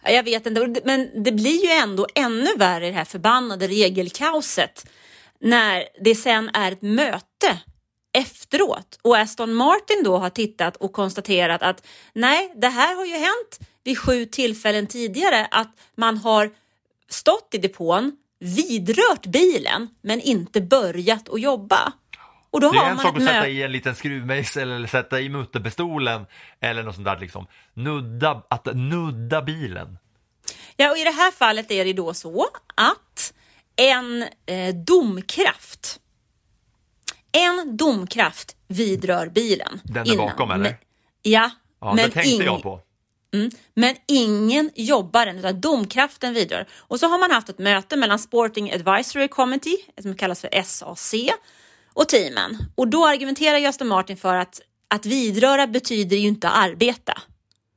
[0.04, 4.90] Jag vet inte, men det blir ju ändå ännu värre det här förbannade regelkaoset
[5.40, 7.58] när det sen är ett möte
[8.18, 13.12] efteråt och Aston Martin då har tittat och konstaterat att nej, det här har ju
[13.12, 16.50] hänt vid sju tillfällen tidigare att man har
[17.08, 21.92] stått i depån, vidrört bilen men inte börjat att jobba.
[22.50, 25.20] Och då det är har en sak att sätta i en liten skruvmejsel eller sätta
[25.20, 26.26] i mutterpistolen
[26.60, 27.46] eller något sånt där liksom.
[27.74, 29.98] Nudda, att nudda bilen.
[30.76, 33.34] Ja, och i det här fallet är det då så att
[33.76, 36.00] en eh, domkraft
[37.32, 39.80] en domkraft vidrör bilen.
[39.84, 40.62] Den där bakom eller?
[40.64, 40.74] Men,
[41.22, 41.50] ja.
[41.80, 42.80] ja men det tänkte jag på.
[43.34, 46.66] Mm, men ingen jobbar än, utan domkraften vidrör.
[46.78, 51.14] Och så har man haft ett möte mellan Sporting Advisory Committee, som kallas för SAC,
[51.94, 52.58] och teamen.
[52.74, 57.22] Och då argumenterar Gösta Martin för att att vidröra betyder ju inte arbeta.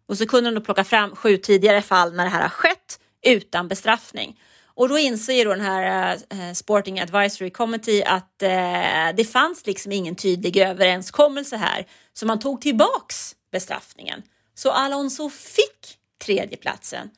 [0.07, 2.99] Och så kunde de då plocka fram sju tidigare fall när det här har skett
[3.21, 4.39] utan bestraffning.
[4.81, 9.91] Och då inser då den här eh, Sporting Advisory Committee att eh, det fanns liksom
[9.91, 14.23] ingen tydlig överenskommelse här, så man tog tillbaks bestraffningen.
[14.53, 17.09] Så Alonso fick tredjeplatsen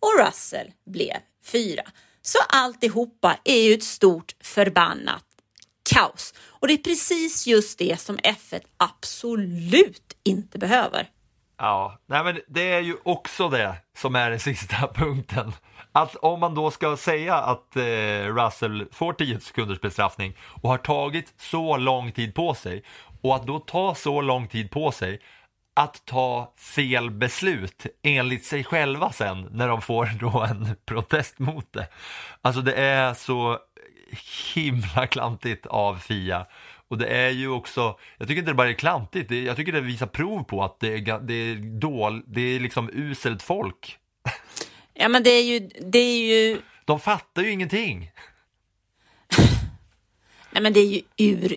[0.00, 1.82] och Russell blev fyra.
[2.22, 5.24] Så alltihopa är ju ett stort förbannat
[5.90, 6.34] kaos.
[6.48, 11.08] Och det är precis just det som F1 absolut inte behöver.
[11.58, 15.52] Ja, nej men det är ju också det som är den sista punkten
[15.98, 17.82] att om man då ska säga att eh,
[18.34, 22.82] Russell får 10 sekunders bestraffning och har tagit så lång tid på sig
[23.22, 25.20] och att då ta så lång tid på sig
[25.74, 31.72] att ta fel beslut enligt sig själva sen när de får då en protest mot
[31.72, 31.88] det.
[32.42, 33.58] Alltså det är så
[34.54, 36.46] himla klantigt av Fia.
[36.88, 39.80] Och det är ju också, jag tycker inte det bara är klantigt, jag tycker det
[39.80, 43.98] visar prov på att det är, det är, dål, det är liksom uselt folk
[45.00, 46.60] Ja men det är ju, det är ju...
[46.84, 48.10] De fattar ju ingenting.
[50.50, 51.02] Nej men det är ju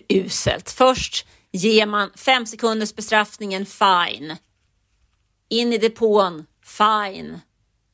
[0.08, 0.70] uruselt.
[0.70, 4.36] Först ger man fem sekunders bestraffningen, fine.
[5.48, 7.40] In i depån, fine.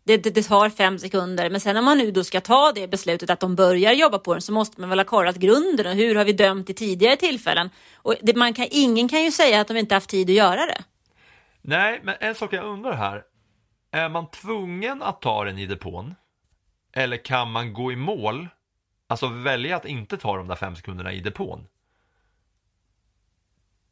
[0.04, 2.88] Det, det, det, tar fem sekunder, men sen om man nu då ska ta det
[2.88, 5.94] beslutet att de börjar jobba på den så måste man väl ha kollat grunden och
[5.94, 7.70] hur har vi dömt i tidigare tillfällen?
[7.94, 10.66] Och det, man kan, ingen kan ju säga att de inte haft tid att göra
[10.66, 10.84] det.
[11.62, 13.22] Nej, men en sak jag undrar här.
[13.90, 16.14] Är man tvungen att ta den i depån?
[16.92, 18.48] Eller kan man gå i mål?
[19.06, 21.66] Alltså välja att inte ta de där fem sekunderna i depån?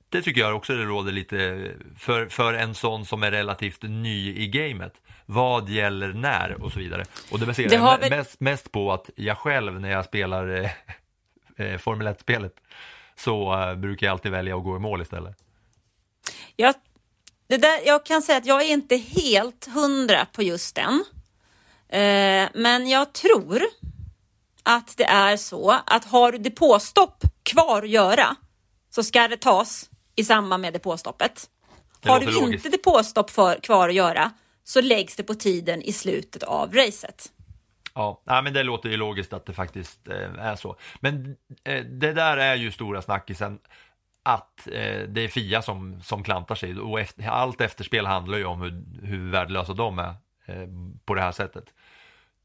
[0.09, 4.35] Det tycker jag också det råder lite för, för en sån som är relativt ny
[4.37, 5.01] i gamet.
[5.27, 7.05] Vad gäller när och så vidare.
[7.33, 8.11] Och det baserar jag väl...
[8.11, 10.71] mest, mest, på att jag själv när jag spelar eh,
[11.67, 12.55] eh Formel 1-spelet
[13.15, 15.37] så eh, brukar jag alltid välja att gå i mål istället.
[16.57, 16.75] Jag
[17.47, 21.05] det där, jag kan säga att jag är inte helt hundra på just den.
[21.89, 23.63] Eh, men jag tror
[24.63, 28.37] att det är så att har du depåstopp kvar att göra
[28.91, 31.51] så ska det tas i samband med depåstoppet.
[32.01, 32.67] Det har du logiskt.
[32.67, 34.31] inte depåstopp för, kvar att göra
[34.65, 37.33] så läggs det på tiden i slutet av racet.
[37.95, 40.77] Ja, nej, men det låter ju logiskt att det faktiskt eh, är så.
[41.01, 43.59] Men eh, det där är ju stora snackisen
[44.27, 48.45] att eh, det är Fia som, som klantar sig och efter, allt efterspel handlar ju
[48.45, 50.15] om hur, hur värdelösa de är
[50.47, 50.69] eh,
[51.05, 51.65] på det här sättet.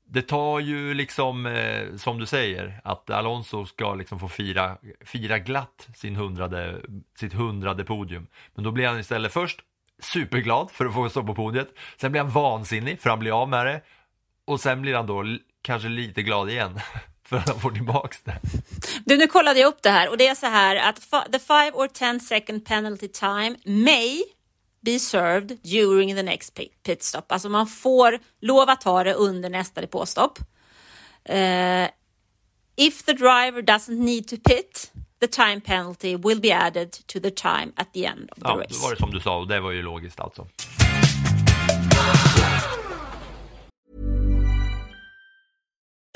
[0.06, 5.40] Det tar ju liksom, eh, som du säger, att Alonso ska liksom få fira, fira
[5.40, 6.82] glatt sin hundrade,
[7.20, 8.28] sitt hundrade podium.
[8.56, 9.60] Men då blir han istället först
[10.00, 11.70] superglad för att få stå på podiet.
[11.98, 13.82] Sen blir han vansinnig för han blir av med det.
[14.46, 15.24] Och sen blir han då
[15.62, 16.80] kanske lite glad igen
[17.32, 18.38] för att han får tillbaks det.
[19.06, 21.74] Du, nu kollade jag upp det här och det är så här att the 5
[21.76, 24.22] or 10 second penalty time may
[24.86, 27.22] be served during the next pi- pit stop.
[27.30, 30.40] Alltså man får lov att ta det under nästa depåstopp.
[31.26, 31.84] Eh,
[32.76, 34.92] if the driver doesn't need to pit,
[35.22, 38.56] the time penalty will be added to the time at the end of the Ja,
[38.64, 38.80] race.
[38.84, 40.48] var det som du sa och det var ju logiskt alltså.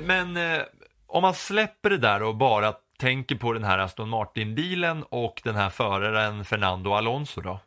[0.00, 0.62] Men eh,
[1.06, 5.54] om man släpper det där och bara tänker på den här Aston Martin-bilen och den
[5.54, 7.60] här föraren Fernando Alonso då.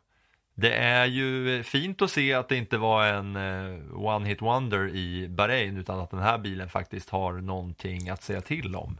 [0.54, 4.88] Det är ju fint att se att det inte var en eh, one hit wonder
[4.88, 8.98] i Bahrain utan att den här bilen faktiskt har någonting att säga till om.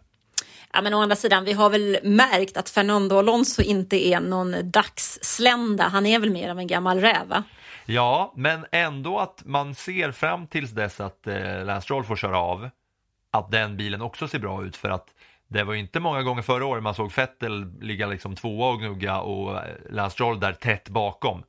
[0.73, 4.71] Ja, men å andra sidan, vi har väl märkt att Fernando Alonso inte är någon
[4.71, 5.89] dagsslända.
[5.89, 7.43] Han är väl mer av en gammal räv, va?
[7.87, 12.39] Ja, men ändå att man ser fram tills dess att eh, Lance Stroll får köra
[12.39, 12.71] av
[13.35, 15.09] att den bilen också ser bra ut för att
[15.49, 18.81] det var ju inte många gånger förra året man såg Vettel ligga liksom tvåa och
[18.81, 21.43] gnugga och eh, Lance Stroll där tätt bakom.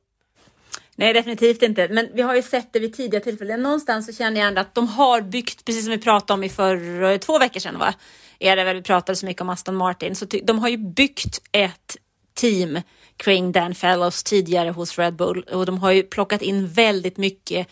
[0.96, 1.88] Nej, definitivt inte.
[1.88, 3.62] Men vi har ju sett det vid tidigare tillfällen.
[3.62, 6.48] Någonstans så känner jag ändå att de har byggt, precis som vi pratade om i
[6.48, 7.94] för eh, två veckor sedan, va?
[8.38, 10.14] Är det väl vi pratade så mycket om Aston Martin.
[10.14, 11.96] Så de har ju byggt ett
[12.34, 12.80] team
[13.16, 17.68] kring Dan Fellows tidigare hos Red Bull och de har ju plockat in väldigt mycket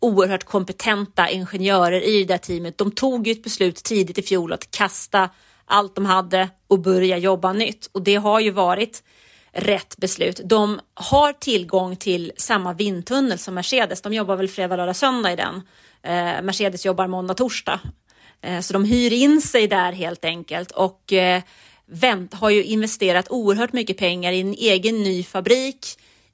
[0.00, 2.78] oerhört kompetenta ingenjörer i det där teamet.
[2.78, 5.30] De tog ju ett beslut tidigt i fjol att kasta
[5.64, 9.02] allt de hade och börja jobba nytt och det har ju varit
[9.52, 10.40] rätt beslut.
[10.44, 14.02] De har tillgång till samma vindtunnel som Mercedes.
[14.02, 15.62] De jobbar väl fredag, lördag, söndag i den.
[16.02, 17.80] Eh, Mercedes jobbar måndag, torsdag.
[18.42, 21.42] Eh, så de hyr in sig där helt enkelt och eh,
[21.86, 25.86] vänt, har ju investerat oerhört mycket pengar i en egen ny fabrik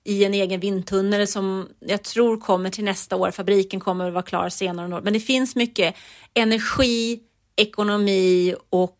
[0.04, 3.30] i en egen vindtunnel som jag tror kommer till nästa år.
[3.30, 5.00] Fabriken kommer att vara klar senare.
[5.04, 5.94] Men det finns mycket
[6.34, 7.20] energi,
[7.56, 8.98] ekonomi och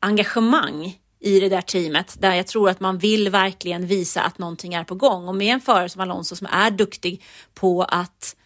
[0.00, 4.74] engagemang i det där teamet där jag tror att man vill verkligen visa att någonting
[4.74, 7.22] är på gång och med en förare som Alonso som är duktig
[7.54, 8.36] på att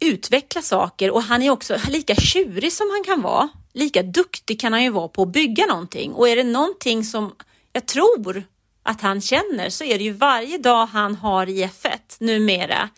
[0.00, 3.48] utveckla saker och han är också lika tjurig som han kan vara.
[3.72, 7.34] Lika duktig kan han ju vara på att bygga någonting och är det någonting som
[7.72, 8.44] jag tror
[8.90, 12.88] att han känner så är det ju varje dag han har i F1 numera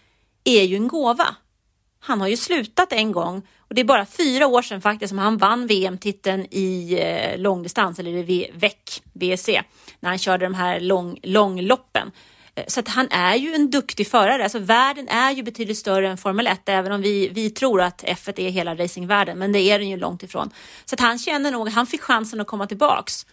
[0.44, 1.36] är ju en gåva.
[2.00, 5.18] Han har ju slutat en gång och det är bara fyra år sedan faktiskt som
[5.18, 9.48] han vann VM-titeln i eh, långdistans eller i VEC, VEC,
[10.00, 12.10] när han körde de här lång, långloppen.
[12.54, 14.42] Eh, så att han är ju en duktig förare.
[14.42, 18.04] Alltså världen är ju betydligt större än Formel 1, även om vi, vi tror att
[18.04, 20.50] F1 är hela racingvärlden, men det är den ju långt ifrån.
[20.84, 23.26] Så att han känner nog, han fick chansen att komma tillbaks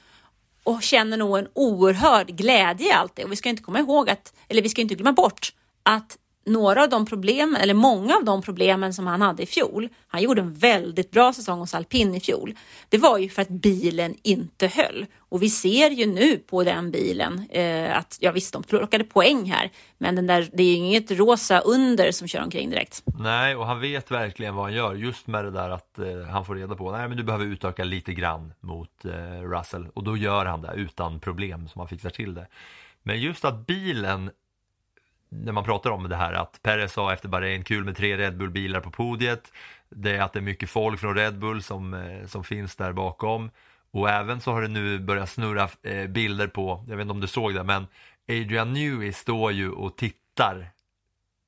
[0.70, 3.24] och känner nog en oerhörd glädje i allt det.
[3.24, 5.54] Och vi ska inte komma ihåg att, eller vi ska inte glömma bort
[5.84, 9.90] att några av de problem eller många av de problemen som han hade i fjol,
[10.08, 12.54] han gjorde en väldigt bra säsong hos alpin i fjol,
[12.90, 15.06] det var ju för att bilen inte höll.
[15.20, 19.52] Och vi ser ju nu på den bilen eh, att, ja visst, de plockade poäng
[19.52, 23.04] här, men den där, det är ju inget rosa under som kör omkring direkt.
[23.20, 26.46] Nej, och han vet verkligen vad han gör just med det där att eh, han
[26.46, 30.18] får reda på, nej men du behöver utöka lite grann mot eh, Russell och då
[30.18, 32.48] gör han det utan problem som han fixar till det.
[33.04, 34.32] Men just att bilen
[35.30, 38.38] när man pratar om det här att Perez sa efter Bahrain, kul med tre Red
[38.38, 39.52] Bull-bilar på podiet.
[39.90, 42.94] Det är att det är mycket folk från Red Bull som, eh, som finns där
[42.94, 43.52] bakom.
[43.92, 47.22] Och även så har det nu börjat snurra eh, bilder på, jag vet inte om
[47.22, 47.88] du såg det, men
[48.30, 50.72] Adrian Newey står ju och tittar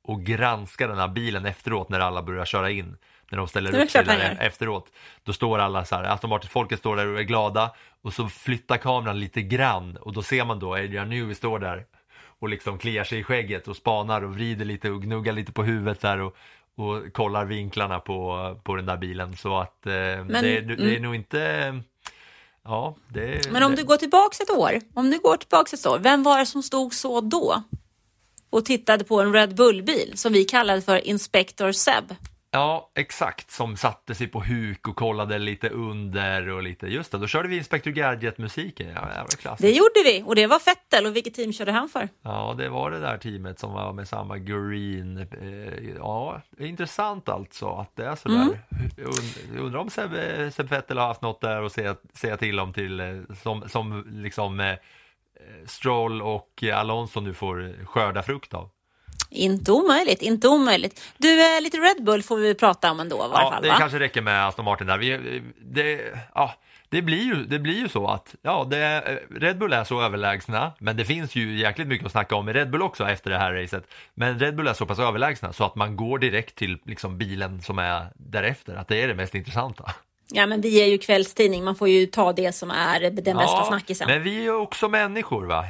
[0.03, 2.97] och granskar den här bilen efteråt när alla börjar köra in.
[3.31, 4.37] När de ställer upp gör.
[4.39, 4.91] efteråt.
[5.23, 7.71] Då står alla så här, Aston Martin-folket står där och är glada
[8.01, 11.85] och så flyttar kameran lite grann och då ser man då Adrian Newey står där
[12.41, 15.63] och liksom kliar sig i skägget och spanar och vrider lite och gnuggar lite på
[15.63, 16.35] huvudet där och,
[16.75, 21.01] och kollar vinklarna på, på den där bilen så att eh, det, det är mm.
[21.01, 21.73] nog inte
[22.63, 25.85] Ja, det Men om det, du går tillbaks ett år, om du går tillbaks ett
[25.85, 27.63] år, vem var det som stod så då?
[28.49, 32.15] Och tittade på en Red Bull-bil som vi kallade för Inspector Seb.
[32.53, 33.51] Ja, exakt.
[33.51, 37.47] Som satte sig på huk och kollade lite under och lite, just det, då körde
[37.49, 38.87] vi Inspector Gadget-musiken.
[38.87, 39.61] Ja, jävla klassiskt.
[39.61, 42.09] Det gjorde vi och det var Fettel och vilket team körde han för?
[42.21, 45.17] Ja, det var det där teamet som var med samma green.
[45.17, 48.35] Eh, Ja, intressant alltså att det är sådär.
[48.35, 48.55] Mm.
[48.97, 50.11] Und- Undrar om Seb,
[50.53, 53.07] Seb Vettel har haft något där att säga, säga till om till, eh,
[53.43, 54.75] som, som liksom eh,
[55.65, 58.69] Stroll och Alonso nu får skörda frukt av.
[59.33, 61.01] Inte omöjligt, inte omöjligt.
[61.17, 63.69] Du, eh, lite Red Bull får vi prata om ändå i varje Ja, fall det
[63.69, 63.75] va?
[63.79, 64.97] kanske räcker med Aston Martin där.
[64.97, 66.01] Vi, det,
[66.35, 66.53] ja,
[66.89, 69.01] det, blir ju, det blir ju så att ja, det,
[69.35, 72.53] Red Bull är så överlägsna, men det finns ju jäkligt mycket att snacka om i
[72.53, 73.83] Red Bull också efter det här racet.
[74.13, 77.61] Men Red Bull är så pass överlägsna så att man går direkt till liksom, bilen
[77.61, 79.91] som är därefter, att det är det mest intressanta.
[80.33, 83.63] Ja, men vi är ju kvällstidning, man får ju ta det som är den bästa
[83.63, 84.07] snackisen.
[84.07, 85.65] men vi är ju också människor va?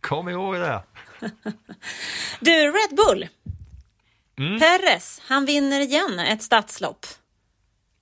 [0.00, 0.80] Kom ihåg det.
[2.40, 3.28] Du, Red Bull.
[4.38, 4.60] Mm.
[4.60, 7.06] Perez, han vinner igen ett stadslopp.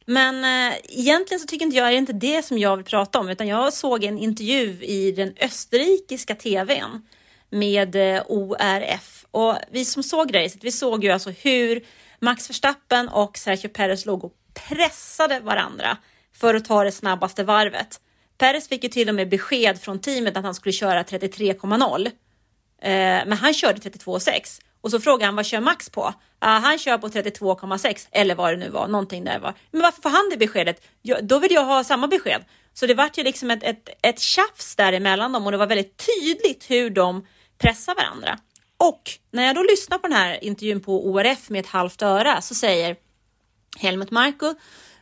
[0.07, 3.19] Men eh, egentligen så tycker inte jag det är inte det som jag vill prata
[3.19, 7.03] om, utan jag såg en intervju i den österrikiska tvn
[7.51, 9.27] med eh, ORF.
[9.31, 11.85] Och vi som såg racet, vi såg ju alltså hur
[12.21, 14.33] Max Verstappen och Sergio Perez låg och
[14.69, 15.97] pressade varandra
[16.37, 18.01] för att ta det snabbaste varvet.
[18.39, 22.11] Perez fick ju till och med besked från teamet att han skulle köra 33,0.
[22.85, 26.15] Eh, men han körde 32,6 och så frågade han vad kör Max på?
[26.41, 29.55] Ja, han kör på 32,6 eller vad det nu var, någonting där var.
[29.71, 30.85] Men varför får han det beskedet?
[31.03, 32.45] Jag, då vill jag ha samma besked.
[32.75, 36.07] Så det vart ju liksom ett, ett, ett tjafs däremellan dem och det var väldigt
[36.07, 37.27] tydligt hur de
[37.59, 38.39] pressar varandra.
[38.77, 42.41] Och när jag då lyssnar på den här intervjun på ORF med ett halvt öra
[42.41, 42.97] så säger
[43.79, 44.55] Helmut Marko,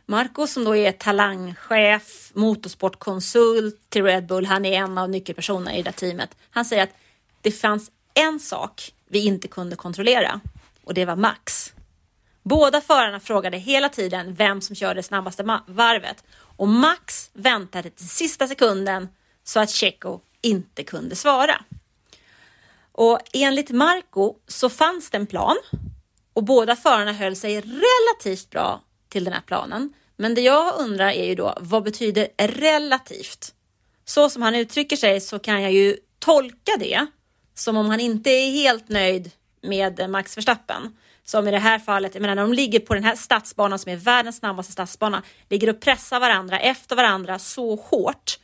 [0.05, 4.45] Marco som då är talangchef, motorsportkonsult till Red Bull.
[4.45, 6.37] Han är en av nyckelpersonerna i det där teamet.
[6.49, 6.95] Han säger att
[7.43, 10.41] det fanns en sak vi inte kunde kontrollera
[10.83, 11.73] och det var Max.
[12.43, 18.47] Båda förarna frågade hela tiden vem som körde snabbaste varvet och Max väntade till sista
[18.47, 19.07] sekunden
[19.43, 21.63] så att Checo inte kunde svara.
[22.91, 25.55] Och enligt Marco så fanns det en plan
[26.33, 29.93] och båda förarna höll sig relativt bra till den här planen.
[30.17, 33.53] Men det jag undrar är ju då, vad betyder relativt?
[34.05, 37.07] Så som han uttrycker sig så kan jag ju tolka det
[37.53, 39.31] som om han inte är helt nöjd
[39.61, 40.97] med Max Verstappen.
[41.23, 43.91] Som i det här fallet, jag menar när de ligger på den här stadsbanan som
[43.91, 48.39] är världens snabbaste stadsbana, ligger och pressar varandra efter varandra så hårt.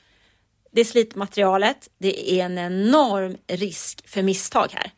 [0.72, 4.91] Det är slitmaterialet, det är en enorm risk för misstag här.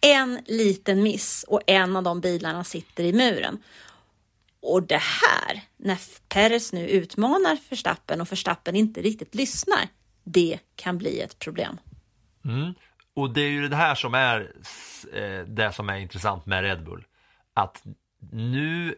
[0.00, 3.62] En liten miss och en av de bilarna sitter i muren.
[4.60, 5.98] Och det här, när
[6.28, 9.88] Perez nu utmanar Verstappen och Verstappen inte riktigt lyssnar,
[10.24, 11.78] det kan bli ett problem.
[12.44, 12.74] Mm.
[13.14, 14.52] Och det är ju det här som är
[15.12, 17.04] eh, det som är intressant med Red Bull.
[17.54, 17.82] Att
[18.32, 18.94] nu,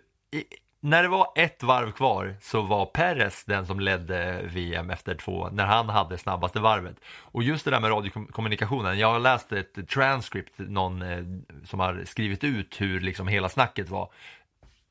[0.81, 5.49] när det var ett varv kvar så var Perez den som ledde VM efter två,
[5.53, 6.97] när han hade snabbaste varvet.
[7.07, 11.25] Och just det där med radiokommunikationen, jag har läst ett transcript, någon eh,
[11.65, 14.11] som har skrivit ut hur liksom hela snacket var.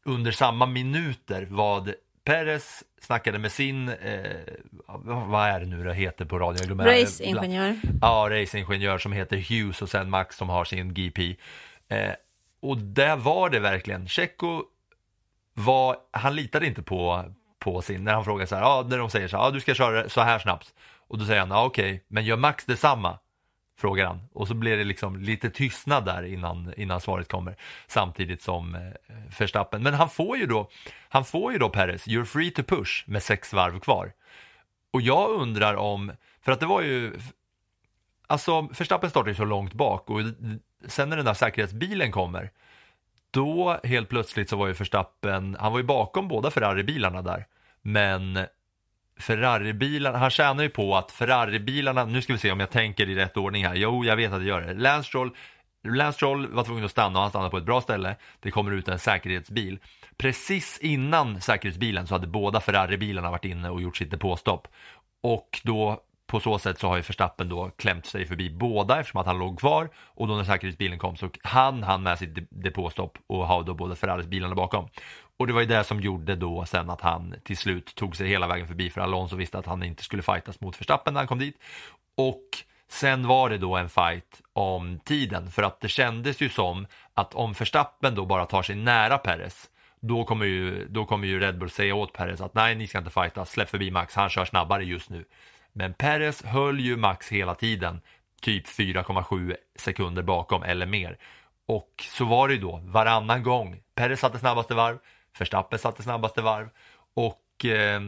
[0.03, 1.93] Under samma minuter vad
[2.25, 4.31] Perez snackade med sin, eh,
[5.27, 6.57] vad är det nu det heter på radion?
[6.57, 7.75] Jag glömmer- Raceingenjör.
[8.01, 11.35] Ja, raceingenjör som heter Hughes och sen Max som har sin GP.
[11.87, 12.11] Eh,
[12.61, 14.63] och där var det verkligen, Checo
[15.53, 17.23] var, han litade inte på,
[17.59, 19.59] på sin, när han frågar så här, ja, när de säger så här, ja, du
[19.59, 20.73] ska köra så här snabbt.
[21.07, 23.19] Och då säger han, ja okej, men gör Max detsamma?
[23.77, 24.21] Frågar han.
[24.33, 27.55] Och så blir det liksom lite tystnad där innan, innan svaret kommer.
[27.87, 28.81] Samtidigt som eh,
[29.39, 29.83] Verstappen.
[29.83, 30.69] Men han får ju då,
[31.09, 34.13] han får ju då Perez, you're free to push med sex varv kvar.
[34.91, 36.11] Och jag undrar om,
[36.41, 37.13] för att det var ju,
[38.27, 40.21] alltså Verstappen startar ju så långt bak och
[40.87, 42.51] sen när den där säkerhetsbilen kommer,
[43.31, 47.45] då helt plötsligt så var ju Verstappen, han var ju bakom båda Ferrari-bilarna där,
[47.81, 48.45] men
[49.19, 53.15] Ferrari-bilarna, han tjänar ju på att Ferrari-bilarna, nu ska vi se om jag tänker i
[53.15, 54.73] rätt ordning här, jo jag vet att jag gör det.
[54.73, 55.35] Lance Stroll,
[55.83, 58.15] Lance Stroll var tvungen att stanna och han stannade på ett bra ställe.
[58.39, 59.79] Det kommer ut en säkerhetsbil.
[60.17, 64.67] Precis innan säkerhetsbilen så hade båda Ferrari-bilarna varit inne och gjort sitt depåstopp.
[65.23, 69.21] Och då på så sätt så har ju Verstappen då klämt sig förbi båda eftersom
[69.21, 73.17] att han låg kvar och då när säkerhetsbilen kom så han han med sitt depåstopp
[73.27, 74.89] och har då båda Ferraris bilarna bakom.
[75.37, 78.27] Och det var ju det som gjorde då sen att han till slut tog sig
[78.27, 81.27] hela vägen förbi för Alonso visste att han inte skulle fightas mot Verstappen när han
[81.27, 81.59] kom dit.
[82.17, 82.49] Och
[82.87, 87.33] sen var det då en fight om tiden för att det kändes ju som att
[87.33, 89.69] om Verstappen då bara tar sig nära Perez
[90.07, 92.97] då kommer, ju, då kommer ju Red Bull säga åt Perez att nej, ni ska
[92.97, 95.25] inte fighta, släpp förbi Max, han kör snabbare just nu.
[95.73, 98.01] Men Perez höll ju Max hela tiden,
[98.41, 101.17] typ 4,7 sekunder bakom eller mer.
[101.67, 103.81] Och så var det ju då, varannan gång.
[103.95, 104.97] Perez satte snabbaste varv,
[105.39, 106.69] Verstappen satte snabbaste varv
[107.15, 108.01] och eh,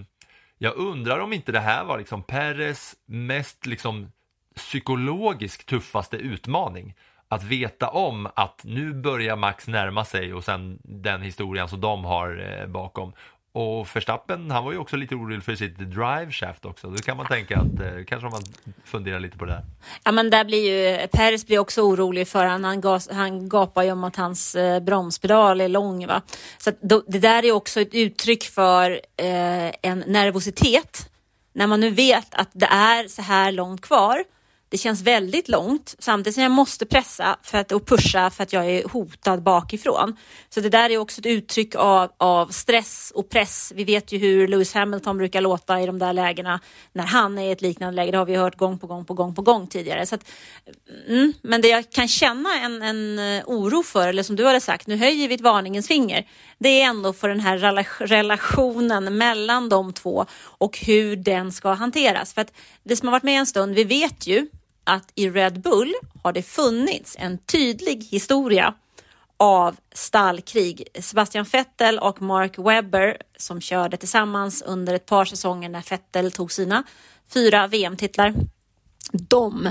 [0.57, 4.11] jag undrar om inte det här var liksom Peres mest liksom
[4.55, 6.95] psykologiskt tuffaste utmaning.
[7.29, 12.05] Att veta om att nu börjar Max närma sig och sen den historien som de
[12.05, 13.13] har eh, bakom.
[13.57, 16.89] Och Verstappen, han var ju också lite orolig för sitt drive shaft också.
[16.89, 18.41] Då kan man tänka att eh, kanske man
[18.83, 19.63] funderar lite på det där.
[20.03, 23.83] Ja men där blir ju, Peres blir också orolig för han, han, gas, han gapar
[23.83, 26.21] ju om att hans eh, bromspedal är lång va.
[26.57, 31.09] Så att då, det där är också ett uttryck för eh, en nervositet.
[31.53, 34.23] När man nu vet att det är så här långt kvar
[34.69, 38.53] det känns väldigt långt samtidigt som jag måste pressa för att, och pusha för att
[38.53, 40.17] jag är hotad bakifrån.
[40.49, 43.73] Så det där är också ett uttryck av, av stress och press.
[43.75, 46.59] Vi vet ju hur Lewis Hamilton brukar låta i de där lägena
[46.93, 48.11] när han är i ett liknande läge.
[48.11, 50.05] Det har vi hört gång på gång på gång på gång tidigare.
[50.05, 50.29] Så att,
[51.07, 54.61] mm, men det jag kan känna en, en eh, oro för, eller som du hade
[54.61, 56.27] sagt, nu höjer vi ett varningens finger.
[56.59, 57.57] Det är ändå för den här
[58.07, 62.33] relationen mellan de två och hur den ska hanteras.
[62.33, 62.51] För att
[62.83, 64.47] det som har varit med en stund, vi vet ju
[64.87, 68.73] att i Red Bull har det funnits en tydlig historia
[69.37, 70.87] av stallkrig.
[70.99, 76.51] Sebastian Vettel och Mark Webber som körde tillsammans under ett par säsonger när Vettel tog
[76.51, 76.83] sina
[77.33, 78.33] fyra VM-titlar.
[79.11, 79.69] De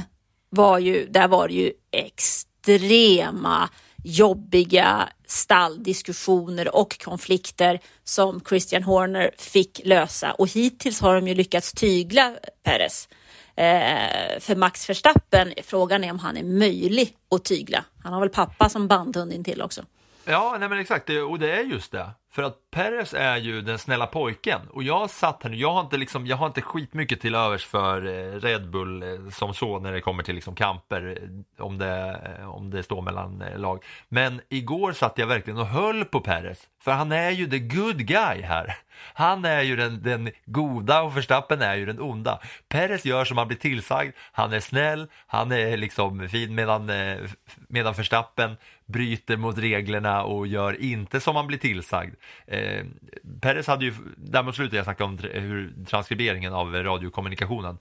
[0.50, 3.68] var ju, där var det ju extrema
[4.04, 11.72] jobbiga stalldiskussioner och konflikter som Christian Horner fick lösa och hittills har de ju lyckats
[11.72, 13.08] tygla Perez.
[13.56, 17.84] Eh, för Max Verstappen, frågan är om han är möjlig att tygla.
[18.02, 19.82] Han har väl pappa som bandhund intill också.
[20.24, 22.10] Ja, nej men exakt, och det är just det.
[22.36, 25.80] För att Perez är ju den snälla pojken och jag satt här nu, jag har
[25.80, 29.78] inte liksom, jag har inte skitmycket till övers för eh, Red Bull eh, som så
[29.78, 33.84] när det kommer till liksom kamper eh, om det, om det står mellan lag.
[34.08, 37.98] Men igår satt jag verkligen och höll på Perez, för han är ju the good
[38.06, 38.76] guy här.
[39.14, 42.40] Han är ju den, den goda och Verstappen är ju den onda.
[42.68, 46.90] Perez gör som han blir tillsagd, han är snäll, han är liksom fin medan,
[47.68, 48.56] medan Verstappen
[48.86, 52.14] bryter mot reglerna och gör inte som han blir tillsagd.
[52.46, 52.84] Eh,
[53.40, 57.78] Peres hade ju, där mot slutet jag snackade om hur transkriberingen av radiokommunikationen.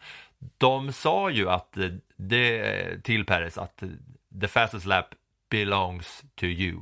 [0.57, 3.89] De sa ju att eh, det eh, till Peres att eh,
[4.41, 5.05] the fastest lap
[5.49, 6.77] belongs to you.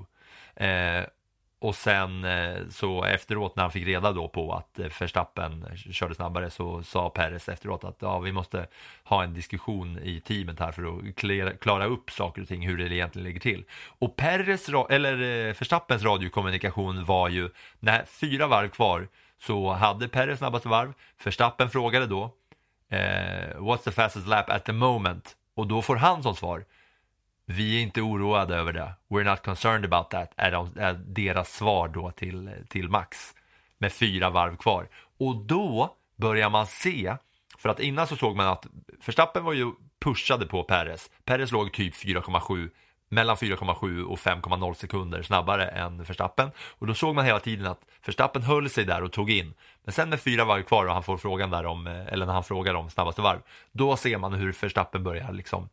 [0.56, 1.06] Eh,
[1.64, 6.16] och sen eh, så efteråt när han fick reda då på att eh, Verstappen körde
[6.16, 8.68] snabbare så sa Perez efteråt att ja, vi måste
[9.04, 12.96] ha en diskussion i teamet här för att klara upp saker och ting hur det
[12.96, 13.64] egentligen ligger till.
[14.00, 17.50] Och Perez, eller eh, Verstappens radiokommunikation var ju
[17.80, 19.08] när fyra varv kvar
[19.42, 20.94] så hade Perez snabbaste varv.
[21.24, 22.24] Verstappen frågade då
[22.90, 25.36] eh, What's the fastest lap at the moment?
[25.56, 26.66] Och då får han som svar
[27.46, 28.94] vi är inte oroade över det.
[29.10, 33.34] We're not concerned about that, är, de, är deras svar då till, till Max
[33.78, 34.88] med fyra varv kvar.
[35.20, 37.16] Och då börjar man se,
[37.58, 38.68] för att innan så såg man att
[39.06, 41.12] Verstappen var ju pushade på Perez.
[41.26, 42.70] Perez låg typ 4,7
[43.10, 46.52] mellan 4,7 och 5,0 sekunder snabbare än Verstappen.
[46.58, 49.54] Och då såg man hela tiden att Verstappen höll sig där och tog in.
[49.84, 52.34] Men sen med fyra varv kvar och han får frågan där om, eh, eller när
[52.34, 53.40] han frågar om snabbaste varv,
[53.72, 55.70] då ser man hur Verstappen börjar liksom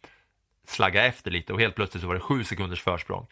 [0.71, 3.27] slagga efter lite och helt plötsligt så var det sju sekunders försprång.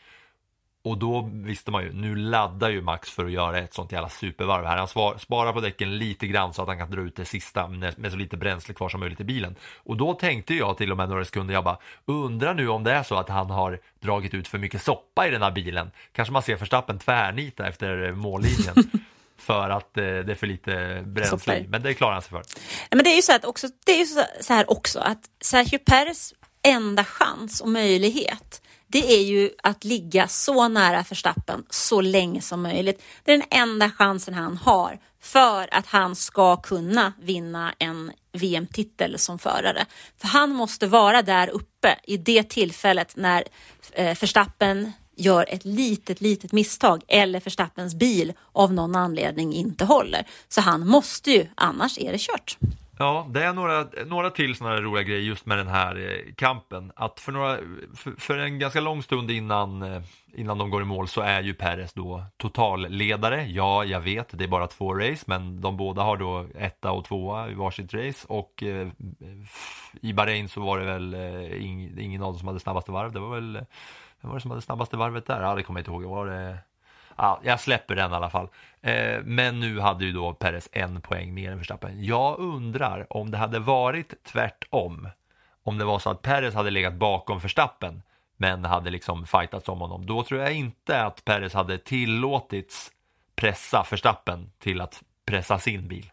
[0.83, 4.09] Och då visste man ju, nu laddar ju Max för att göra ett sånt jävla
[4.09, 4.77] supervarv här.
[4.77, 8.11] Han sparar på däcken lite grann så att han kan dra ut det sista med
[8.11, 9.57] så lite bränsle kvar som möjligt i bilen.
[9.77, 12.93] Och då tänkte jag till och med några sekunder, jag bara undrar nu om det
[12.93, 15.91] är så att han har dragit ut för mycket soppa i den här bilen.
[16.13, 18.75] Kanske man ser Förstappen tvärnita efter mållinjen.
[19.39, 22.43] för att eh, det är för lite bränsle i, men det klarar han sig för.
[22.91, 24.07] men det är ju så, att också, det är ju
[24.41, 26.35] så här också att Sergio Perez
[26.69, 32.63] enda chans och möjlighet det är ju att ligga så nära Verstappen så länge som
[32.63, 33.03] möjligt.
[33.25, 39.19] Det är den enda chansen han har för att han ska kunna vinna en VM-titel
[39.19, 39.87] som förare.
[40.21, 43.45] För han måste vara där uppe i det tillfället när
[44.15, 50.27] förstappen Verstappen gör ett litet, litet misstag eller Verstappens bil av någon anledning inte håller.
[50.49, 52.59] Så han måste ju, annars är det kört.
[52.99, 56.35] Ja, det är några, några till sådana här roliga grejer just med den här eh,
[56.35, 56.93] kampen.
[56.97, 57.59] Att för, några,
[57.97, 60.03] för, för, en ganska lång stund innan, eh,
[60.35, 63.47] innan de går i mål så är ju Perez då totalledare.
[63.47, 67.05] Ja, jag vet, det är bara två race, men de båda har då etta och
[67.05, 68.27] tvåa i varsitt race.
[68.29, 68.89] Och eh,
[70.01, 73.13] i Bahrain så var det väl eh, ing, ingen av dem som hade snabbaste varv.
[73.13, 73.53] Det var väl,
[74.21, 75.43] vem var det som hade snabbaste varvet där?
[75.43, 76.05] Ja, det kommer jag inte ihåg.
[76.05, 76.59] Var det
[77.19, 78.49] ja, jag släpper den i alla fall.
[78.83, 82.05] Eh, men nu hade ju då Perez en poäng mer än Verstappen.
[82.05, 85.09] Jag undrar om det hade varit tvärtom.
[85.65, 88.03] Om det var så att Perez hade legat bakom Verstappen
[88.37, 90.07] men hade liksom fightats om honom.
[90.07, 92.91] Då tror jag inte att Perez hade tillåtits
[93.37, 96.11] pressa Verstappen till att pressa sin bil?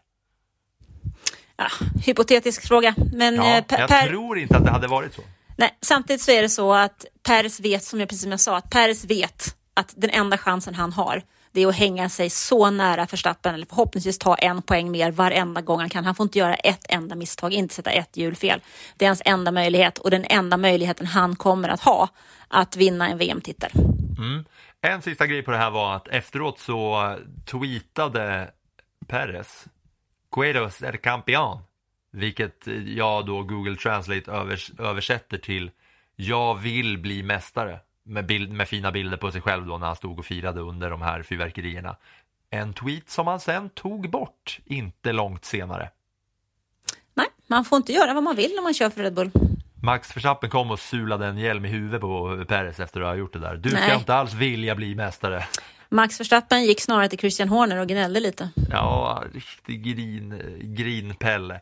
[1.56, 1.66] Ja,
[2.06, 2.94] hypotetisk fråga.
[3.12, 5.22] Men Ja, eh, jag Per, tror inte att det hade varit så.
[5.56, 8.56] nej, samtidigt så är det så att Peres vet, som jag precis som jag sa,
[8.56, 11.22] att Peres vet att den enda chansen han har
[11.56, 15.60] det är att hänga sig så nära Verstappen eller förhoppningsvis ta en poäng mer varenda
[15.60, 16.04] gång han kan.
[16.04, 18.60] Han får inte göra ett enda misstag, inte sätta ett hjul fel.
[18.96, 22.08] Det är hans enda möjlighet och den enda möjligheten han kommer att ha
[22.48, 23.70] att vinna en VM-titel.
[24.18, 24.44] Mm.
[24.80, 28.50] En sista grej på det här var att efteråt så tweetade
[29.06, 29.64] Perez
[30.36, 31.58] Guedos är campion,
[32.12, 35.70] vilket jag då Google Translate övers översätter till
[36.16, 39.96] jag vill bli mästare med, bild, med fina bilder på sig själv då när han
[39.96, 41.96] stod och firade under de här fyrverkerierna.
[42.50, 45.90] En tweet som han sen tog bort inte långt senare.
[47.14, 49.30] Nej, man får inte göra vad man vill när man kör för Red Bull.
[49.82, 53.32] Max Verstappen kom och sulade en hjälm i huvudet på Perez efter att ha gjort
[53.32, 53.56] det där.
[53.56, 53.96] Du ska Nej.
[53.98, 55.44] inte alls vilja bli mästare.
[55.88, 58.50] Max Verstappen gick snarare till Christian Horner och gnällde lite.
[58.70, 61.60] Ja, riktig grin, grinpelle.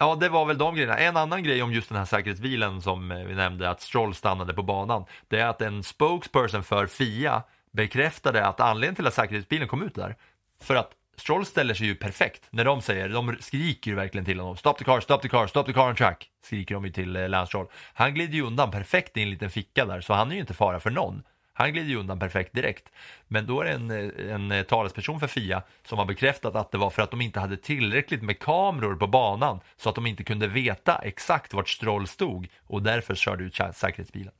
[0.00, 0.98] Ja, det var väl de grejerna.
[0.98, 4.54] En annan grej om just den här säkerhetsbilen som eh, vi nämnde, att Stroll stannade
[4.54, 7.42] på banan, det är att en spokesperson för FIA
[7.72, 10.16] bekräftade att anledningen till att säkerhetsbilen kom ut där,
[10.62, 14.40] för att Stroll ställer sig ju perfekt när de säger, de skriker ju verkligen till
[14.40, 16.92] honom, stop the car, stop the car, stop the car on track, skriker de ju
[16.92, 17.66] till eh, Lance Stroll.
[17.94, 20.54] Han glider ju undan perfekt i en liten ficka där, så han är ju inte
[20.54, 21.22] fara för någon.
[21.58, 22.84] Han glider ju undan perfekt direkt.
[23.28, 23.90] Men då är det en,
[24.30, 27.40] en eh, talesperson för FIA som har bekräftat att det var för att de inte
[27.40, 32.08] hade tillräckligt med kameror på banan så att de inte kunde veta exakt vart Stroll
[32.08, 34.32] stod och därför körde ut sä- säkerhetsbilen.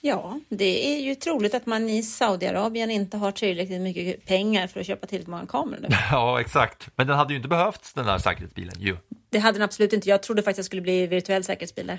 [0.00, 4.80] Ja, det är ju troligt att man i Saudiarabien inte har tillräckligt mycket pengar för
[4.80, 5.86] att köpa tillräckligt många kameror.
[6.10, 6.88] Ja, exakt.
[6.96, 8.96] Men den hade ju inte behövts den där säkerhetsbilen ju.
[9.30, 10.08] Det hade den absolut inte.
[10.08, 11.98] Jag trodde faktiskt att det skulle bli virtuell säkerhetsbil där.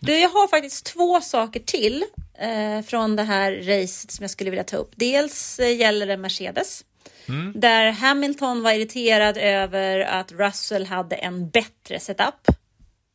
[0.00, 2.04] Du, jag har faktiskt två saker till
[2.38, 4.92] eh, från det här racet som jag skulle vilja ta upp.
[4.96, 6.84] Dels eh, gäller det Mercedes.
[7.54, 12.48] Där Hamilton var irriterad över att Russell hade en bättre setup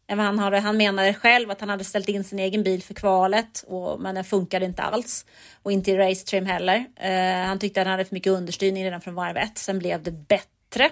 [0.07, 0.59] än vad han hade.
[0.59, 4.15] Han menade själv att han hade ställt in sin egen bil för kvalet, och, men
[4.15, 5.25] den funkade inte alls.
[5.63, 6.85] Och inte i race trim heller.
[6.95, 9.57] Eh, han tyckte att han hade för mycket understyrning redan från varv ett.
[9.57, 10.89] Sen blev det bättre.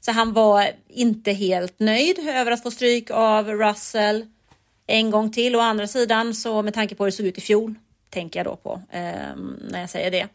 [0.00, 4.26] Så han var inte helt nöjd över att få stryk av Russell
[4.86, 5.56] en gång till.
[5.56, 7.74] Å andra sidan, så med tanke på hur det såg ut i fjol,
[8.10, 9.36] tänker jag då på eh,
[9.70, 10.28] när jag säger det.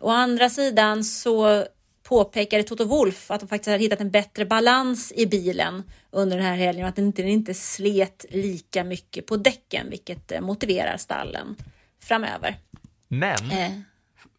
[0.00, 1.64] Å andra sidan så
[2.08, 6.46] påpekade Toto Wolff att de faktiskt hade hittat en bättre balans i bilen under den
[6.46, 10.40] här helgen och att den inte, den inte slet lika mycket på däcken, vilket eh,
[10.40, 11.56] motiverar stallen
[12.02, 12.56] framöver.
[13.08, 13.70] Men Eh,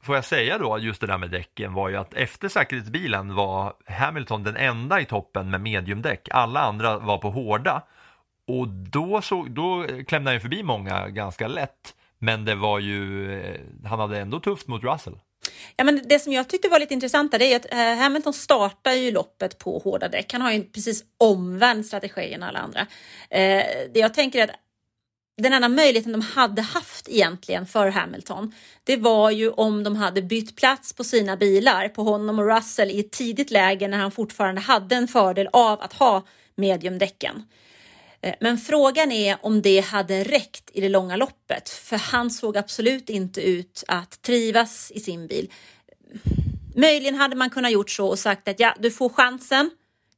[0.02, 3.74] får jag säga då, just det där med däcken var ju att efter säkerhetsbilen var
[3.86, 6.28] Hamilton den enda i toppen med mediumdäck.
[6.32, 7.84] Alla andra var på hårda.
[8.48, 11.96] Och då, så, då klämde han ju förbi många ganska lätt.
[12.20, 15.20] Men det var ju, eh, han hade ändå tufft mot Russell.
[15.76, 18.92] Ja, men det som jag tyckte var lite intressant det är att eh, Hamilton startar
[18.92, 20.34] ju loppet på hårda däck.
[20.34, 22.80] Han har ju precis omvänd strategi än alla andra.
[23.30, 24.56] Eh, det jag tänker är att
[25.42, 30.22] den enda möjligheten de hade haft egentligen för Hamilton, det var ju om de hade
[30.22, 34.12] bytt plats på sina bilar på honom och Russell i ett tidigt läge när han
[34.12, 36.24] fortfarande hade en fördel av att ha
[36.56, 37.44] mediumdäcken.
[38.28, 42.58] Eh, men frågan är om det hade räckt i det långa loppet, för han såg
[42.58, 45.52] absolut inte ut att trivas i sin bil.
[46.76, 49.70] Möjligen hade man kunnat gjort så och sagt att ja, du får chansen.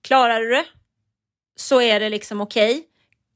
[0.01, 0.65] Klarar du det
[1.55, 2.83] så är det liksom okej.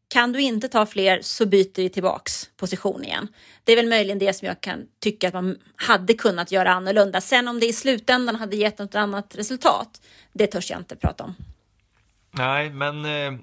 [0.07, 3.27] Kan du inte ta fler så byter vi tillbaks position igen.
[3.63, 7.21] Det är väl möjligen det som jag kan tycka att man hade kunnat göra annorlunda.
[7.21, 10.01] Sen om det i slutändan hade gett något annat resultat,
[10.33, 11.35] det törs jag inte prata om.
[12.31, 13.39] Nej, men eh,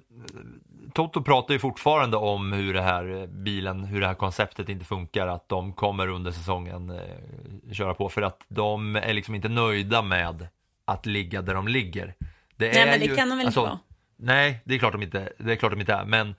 [0.95, 4.84] Toto pratar ju fortfarande om hur det här eh, bilen, hur det här konceptet inte
[4.84, 9.49] funkar, att de kommer under säsongen eh, köra på för att de är liksom inte
[9.49, 10.49] nöjda med
[10.84, 12.14] att ligga där de ligger.
[12.57, 13.78] Det Nej, men det kan de väl inte vara?
[14.16, 16.34] Nej, det är klart de inte, det är klart de inte är, men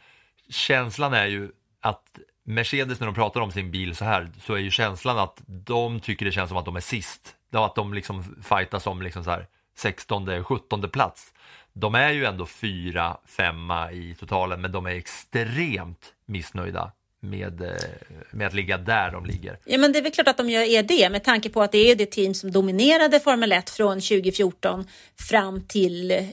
[0.50, 4.60] känslan är ju att Mercedes när de pratar om sin bil så här så är
[4.60, 7.36] ju känslan att de tycker det känns som att de är sist.
[7.52, 9.48] Att de liksom fightas om liksom så här
[9.78, 11.34] 16, 17 plats.
[11.74, 16.92] De är ju ändå fyra, femma i totalen men de är extremt missnöjda
[17.22, 17.76] med, eh,
[18.32, 19.60] med att ligga där de ligger.
[19.66, 21.72] Ja, men det är väl klart att de gör är det med tanke på att
[21.72, 24.88] det är det team som dominerade Formel 1 från 2014
[25.20, 26.28] fram till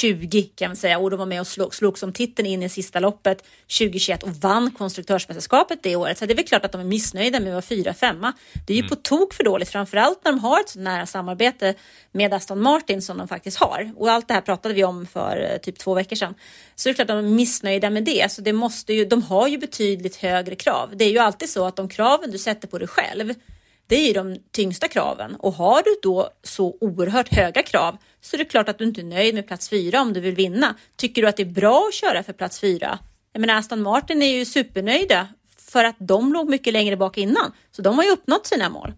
[0.00, 2.68] 2020 kan man säga och de var med och slog, slogs om titeln in i
[2.68, 3.44] sista loppet
[3.78, 6.18] 2021 och vann konstruktörsmästerskapet det året.
[6.18, 8.32] Så det är väl klart att de är missnöjda med att vara fyra, femma.
[8.66, 11.74] Det är ju på tok för dåligt, framförallt när de har ett så nära samarbete
[12.12, 13.92] med Aston Martin som de faktiskt har.
[13.96, 16.34] Och allt det här pratade vi om för eh, typ två veckor sedan.
[16.74, 18.32] Så det är klart att de är missnöjda med det.
[18.32, 20.90] Så det måste ju, de har ju betydligt högre krav.
[20.96, 23.34] Det är ju alltid så att de kraven du sätter på dig själv,
[23.94, 25.34] det är ju de tyngsta kraven.
[25.34, 29.00] Och har du då så oerhört höga krav så är det klart att du inte
[29.00, 30.74] är nöjd med plats fyra om du vill vinna.
[30.96, 32.98] Tycker du att det är bra att köra för plats fyra?
[33.32, 35.28] Jag menar Aston Martin är ju supernöjda
[35.58, 37.52] för att de låg mycket längre bak innan.
[37.70, 38.92] Så de har ju uppnått sina mål.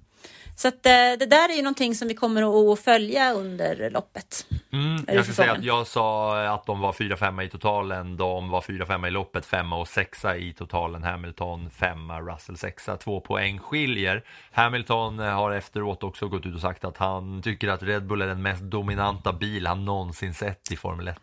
[0.59, 4.47] Så att, eh, det där är ju någonting som vi kommer att följa under loppet.
[4.73, 8.17] Mm, jag ska säga att jag sa att de var 4-5 i totalen.
[8.17, 11.03] De var 4-5 i loppet, 5 och 6 i totalen.
[11.03, 14.25] Hamilton 5, Russell 6, två poäng skiljer.
[14.53, 18.27] Hamilton har efteråt också gått ut och sagt att han tycker att Red Bull är
[18.27, 21.17] den mest dominanta bil han någonsin sett i Formel 1.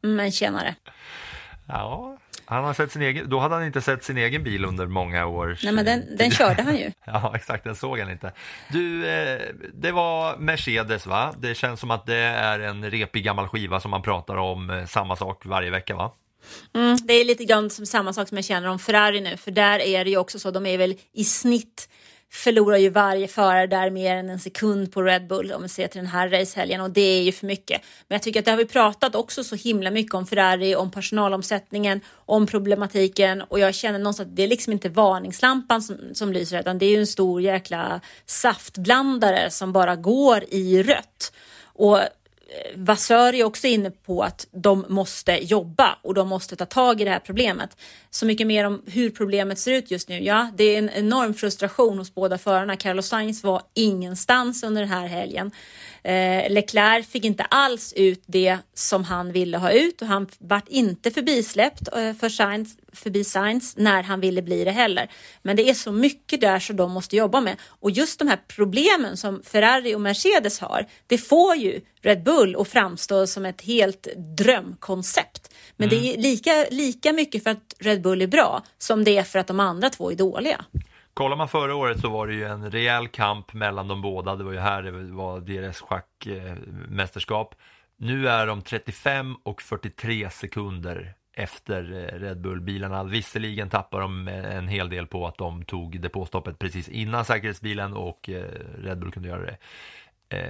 [0.00, 0.74] Men tjenare.
[1.66, 2.18] Ja,
[2.50, 5.26] han har sett sin egen, då hade han inte sett sin egen bil under många
[5.26, 5.58] år.
[5.64, 6.92] Nej, men den, den körde han ju.
[7.04, 8.32] ja, exakt, den såg han inte.
[8.72, 9.40] Du, eh,
[9.74, 11.34] det var Mercedes va?
[11.38, 14.86] Det känns som att det är en repig gammal skiva som man pratar om eh,
[14.86, 16.12] samma sak varje vecka va?
[16.74, 19.50] Mm, det är lite grann som samma sak som jag känner om Ferrari nu, för
[19.50, 21.88] där är det ju också så, de är väl i snitt
[22.30, 25.88] förlorar ju varje förare där mer än en sekund på Red Bull om vi ser
[25.88, 27.82] till den här racehelgen och det är ju för mycket.
[28.08, 30.90] Men jag tycker att det har vi pratat också så himla mycket om Ferrari, om
[30.90, 36.32] personalomsättningen, om problematiken och jag känner någonstans att det är liksom inte varningslampan som, som
[36.32, 41.32] lyser utan det är ju en stor jäkla saftblandare som bara går i rött.
[41.62, 42.00] Och
[42.74, 47.04] Vassör är också inne på att de måste jobba och de måste ta tag i
[47.04, 47.76] det här problemet.
[48.10, 50.24] Så mycket mer om hur problemet ser ut just nu.
[50.24, 52.76] Ja, det är en enorm frustration hos båda förarna.
[52.76, 55.50] Carlos Sainz var ingenstans under den här helgen.
[56.02, 60.68] Eh, Leclerc fick inte alls ut det som han ville ha ut och han vart
[60.68, 65.10] inte förbisläppt eh, för Sainz, förbi Sainz när han ville bli det heller.
[65.42, 68.38] Men det är så mycket där som de måste jobba med och just de här
[68.48, 73.60] problemen som Ferrari och Mercedes har, det får ju Red Bull att framstå som ett
[73.60, 75.54] helt drömkoncept.
[75.76, 76.02] Men mm.
[76.02, 79.38] det är lika, lika mycket för att Red Bull är bra som det är för
[79.38, 80.64] att de andra två är dåliga.
[81.14, 84.36] Kollar man förra året så var det ju en rejäl kamp mellan de båda.
[84.36, 87.54] Det var ju här det var deras schackmästerskap.
[87.96, 93.04] Nu är de 35 och 43 sekunder efter eh, Red Bull-bilarna.
[93.04, 97.94] Visserligen tappar de eh, en hel del på att de tog depåstoppet precis innan säkerhetsbilen
[97.94, 98.44] och eh,
[98.78, 99.56] Red Bull kunde göra det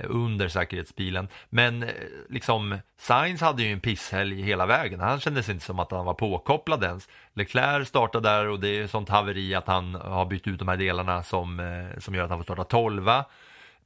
[0.04, 1.28] under säkerhetsbilen.
[1.48, 1.84] Men
[2.28, 5.00] liksom Sainz hade ju en pisshelg hela vägen.
[5.00, 7.08] Han kändes inte som att han var påkopplad ens.
[7.34, 10.76] Leclerc startade där och det är sånt haveri att han har bytt ut de här
[10.76, 11.60] delarna som,
[11.98, 13.24] som gör att han får starta tolva.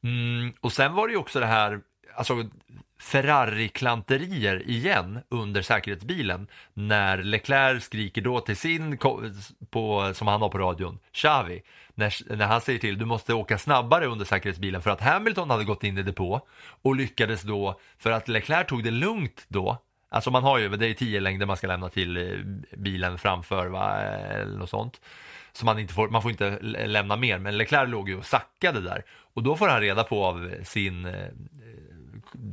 [0.03, 1.81] Mm, och sen var det ju också det här,
[2.15, 2.45] alltså
[3.03, 8.99] Ferrari-klanterier igen under säkerhetsbilen när Leclerc skriker då till sin,
[9.71, 11.63] på, som han har på radion, Xavi,
[11.95, 15.65] när, när han säger till du måste åka snabbare under säkerhetsbilen för att Hamilton hade
[15.65, 16.41] gått in i depå
[16.83, 19.79] och lyckades då, för att Leclerc tog det lugnt då,
[20.09, 22.39] alltså man har ju, det är tio längder man ska lämna till eh,
[22.77, 25.01] bilen framför va, eller något sånt.
[25.53, 28.81] Så man, inte får, man får inte lämna mer, men Leclerc låg ju och sackade
[28.81, 29.05] där.
[29.35, 31.29] Och då får han reda på av sin eh,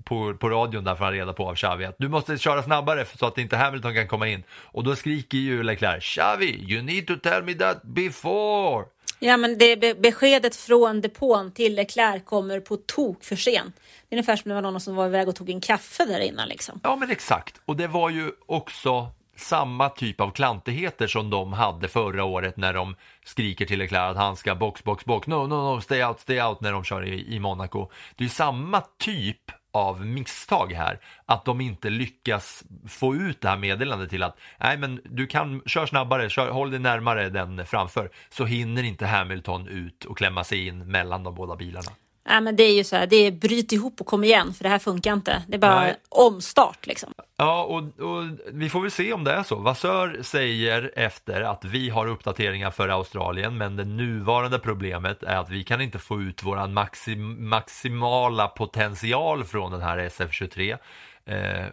[0.04, 3.06] på, på radion där får han reda på av Xavi att du måste köra snabbare
[3.20, 4.44] så att inte Hamilton kan komma in.
[4.52, 8.86] Och då skriker ju Leclerc Xavi, you need to tell me that before.
[9.20, 13.76] Ja, men det beskedet från depån till Leclerc kommer på tok för sent.
[14.10, 16.20] Det är ungefär som det var någon som var iväg och tog en kaffe där
[16.20, 16.80] innan liksom.
[16.84, 17.62] Ja, men exakt.
[17.66, 22.74] Och det var ju också samma typ av klantigheter som de hade förra året när
[22.74, 26.20] de skriker till Leclerc att han ska box, box, box, no, no, no, stay out,
[26.20, 27.90] stay out när de kör i, i Monaco.
[28.16, 31.00] Det är samma typ av misstag här.
[31.26, 35.62] Att de inte lyckas få ut det här meddelandet till att nej men du kan
[35.66, 40.44] köra snabbare, kör, håll dig närmare den framför så hinner inte Hamilton ut och klämma
[40.44, 41.92] sig in mellan de båda bilarna.
[42.30, 44.64] Ja, men det är ju så här, det är bryt ihop och kom igen för
[44.64, 45.44] det här funkar inte.
[45.48, 45.96] Det är bara Nej.
[46.10, 47.14] omstart liksom.
[47.38, 49.56] Ja, och, och, vi får väl se om det är så.
[49.56, 55.50] Vassör säger efter att vi har uppdateringar för Australien, men det nuvarande problemet är att
[55.50, 60.78] vi kan inte få ut våran maxim, maximala potential från den här SF23.
[61.26, 61.66] Eh,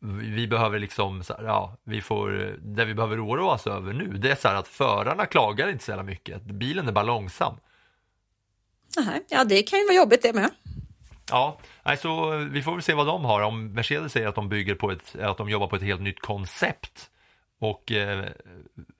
[0.00, 4.36] vi behöver liksom, ja, vi får, det vi behöver oroa oss över nu, det är
[4.36, 6.42] så här att förarna klagar inte så jävla mycket.
[6.42, 7.56] Bilen är bara långsam.
[8.98, 10.50] Aha, ja, det kan ju vara jobbigt det med.
[11.30, 13.42] Ja, alltså, vi får väl se vad de har.
[13.42, 16.20] Om Mercedes säger att de bygger på ett, att de jobbar på ett helt nytt
[16.20, 17.10] koncept
[17.60, 18.24] och eh,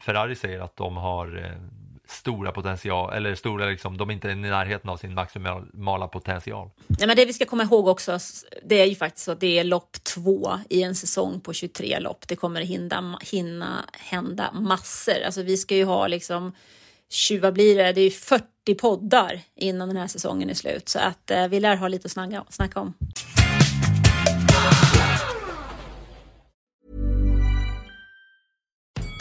[0.02, 4.34] Ferrari säger att de har eh, stora potential, eller stora liksom, de är inte i
[4.34, 6.70] närheten av sin maximala potential.
[6.86, 8.18] Nej, men det vi ska komma ihåg också,
[8.62, 11.98] det är ju faktiskt så att det är lopp två i en säsong på 23
[12.00, 12.28] lopp.
[12.28, 15.22] Det kommer hinna, hinna hända massor.
[15.26, 16.52] Alltså vi ska ju ha liksom
[17.10, 17.92] 20, vad blir det?
[17.92, 20.88] Det är 40 poddar innan den här säsongen är slut.
[20.88, 22.94] Så att eh, vi lär ha lite att snacka, snacka om.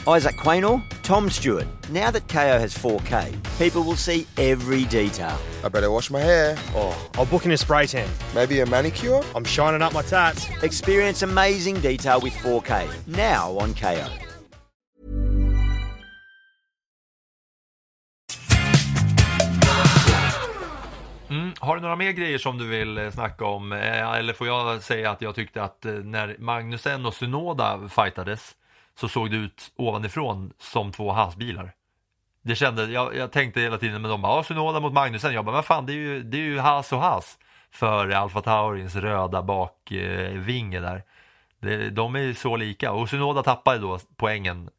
[0.05, 1.67] Isaac Quaynor, Tom Stewart.
[1.89, 5.39] Now that KO has 4K, people will see every detail.
[5.63, 6.57] I better wash my hair.
[6.75, 8.09] Oh, I'll book in a spray tan.
[8.35, 9.23] Maybe a manicure?
[9.33, 10.45] I'm shining up my tats.
[10.61, 12.89] Experience amazing detail with 4K.
[13.07, 14.22] Now on KO.
[21.33, 21.53] Mm.
[21.59, 23.71] Har du några mer grejer som du vill eh, snacka om?
[23.71, 28.55] Eh, eller får jag säga att jag tyckte att eh, när Magnusen och Sunoda fightades
[28.99, 31.73] så såg det ut ovanifrån som två hasbilar.
[32.41, 35.55] Det kände, jag, jag tänkte hela tiden med dem, ja Sunoda mot Magnusen, jag bara,
[35.55, 37.37] vad fan det är ju, det är ju has och has
[37.71, 41.03] för Alfa Taurins röda bakvinge där.
[41.89, 44.69] De är så lika och Sunoda tappade då poängen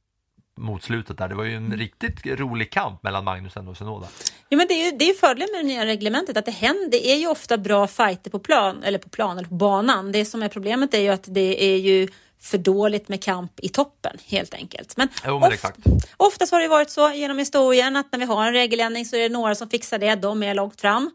[0.56, 1.28] mot slutet där.
[1.28, 4.06] Det var ju en riktigt rolig kamp mellan Magnusen och Sunoda.
[4.48, 6.90] Ja, men det är ju det är fördelen med det nya reglementet att det händer.
[6.90, 10.12] Det är ju ofta bra fighter på plan eller på plan eller på banan.
[10.12, 12.08] Det som är problemet är ju att det är ju
[12.40, 14.96] för dåligt med kamp i toppen helt enkelt.
[14.96, 15.78] Men, jo, men exakt.
[16.16, 19.20] oftast har det varit så genom historien att när vi har en regeländring så är
[19.20, 20.14] det några som fixar det.
[20.14, 21.10] De är långt fram.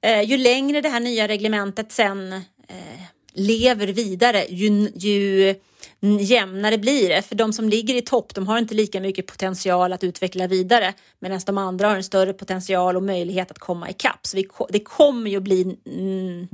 [0.00, 3.00] Eh, ju längre det här nya reglementet sen eh,
[3.32, 5.54] lever vidare, ju, ju
[6.00, 7.22] jämnare blir det.
[7.22, 10.94] För de som ligger i topp, de har inte lika mycket potential att utveckla vidare.
[11.18, 14.26] Medan de andra har en större potential och möjlighet att komma ikapp.
[14.26, 16.48] Så vi, det kommer ju bli mm,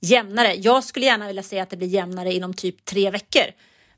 [0.00, 0.54] jämnare.
[0.54, 3.46] Jag skulle gärna vilja säga att det blir jämnare inom typ tre veckor.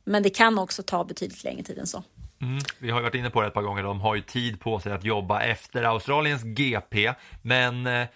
[0.05, 2.03] Men det kan också ta betydligt längre tid än så.
[2.43, 4.81] Mm, vi har varit inne på det ett par gånger, de har ju tid på
[4.81, 8.07] sig att jobba efter Australiens GP, men eh,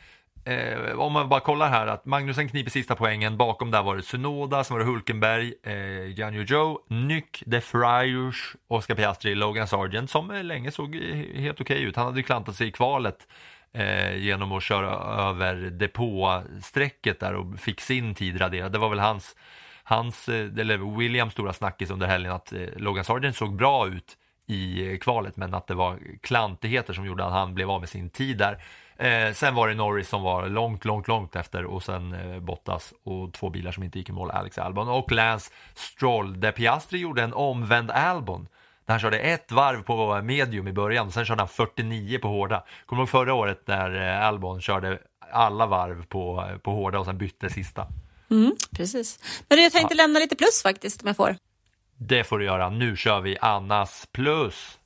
[0.49, 4.03] eh, om man bara kollar här att Magnusen kniper sista poängen, bakom där var det
[4.03, 10.11] Sunoda, sen var det Hulkenberg, eh, Janjo Joe, Nyck, De Friars, Oscar Piastri, Logan Sargent
[10.11, 10.95] som länge såg
[11.35, 11.97] helt okej okay ut.
[11.97, 13.27] Han hade ju klantat sig i kvalet
[13.73, 14.91] eh, genom att köra
[15.29, 18.73] över depåsträcket där och fick sin tid raderad.
[18.73, 19.37] Det var väl hans,
[19.83, 24.17] hans eh, eller Williams stora snackis under helgen att eh, Logan Sargent såg bra ut
[24.47, 28.11] i kvalet men att det var klantigheter som gjorde att han blev av med sin
[28.11, 28.63] tid där.
[28.99, 32.93] Eh, sen var det Norris som var långt, långt, långt efter och sen eh, Bottas
[33.05, 36.99] och två bilar som inte gick i mål, Alex Albon och Lance Stroll där Piastri
[36.99, 38.49] gjorde en omvänd Albon.
[38.87, 42.29] Där han körde ett varv på medium i början och sen körde han 49 på
[42.29, 42.65] hårda.
[42.87, 44.99] Kommer du ihåg förra året när eh, Albon körde
[45.33, 47.87] alla varv på, på hårda och sen bytte sista?
[48.31, 49.19] Mm, precis.
[49.49, 50.03] Men jag tänkte ja.
[50.03, 51.37] lämna lite plus faktiskt om jag får.
[51.97, 52.71] Det får du göra.
[52.71, 54.79] Nu kör vi Annas plus.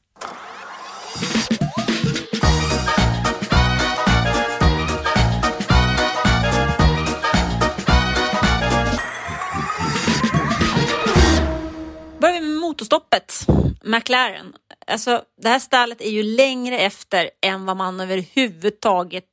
[12.72, 13.46] Motorstoppet.
[13.84, 14.52] McLaren.
[14.86, 19.24] Alltså, det här stallet är ju längre efter än vad man överhuvudtaget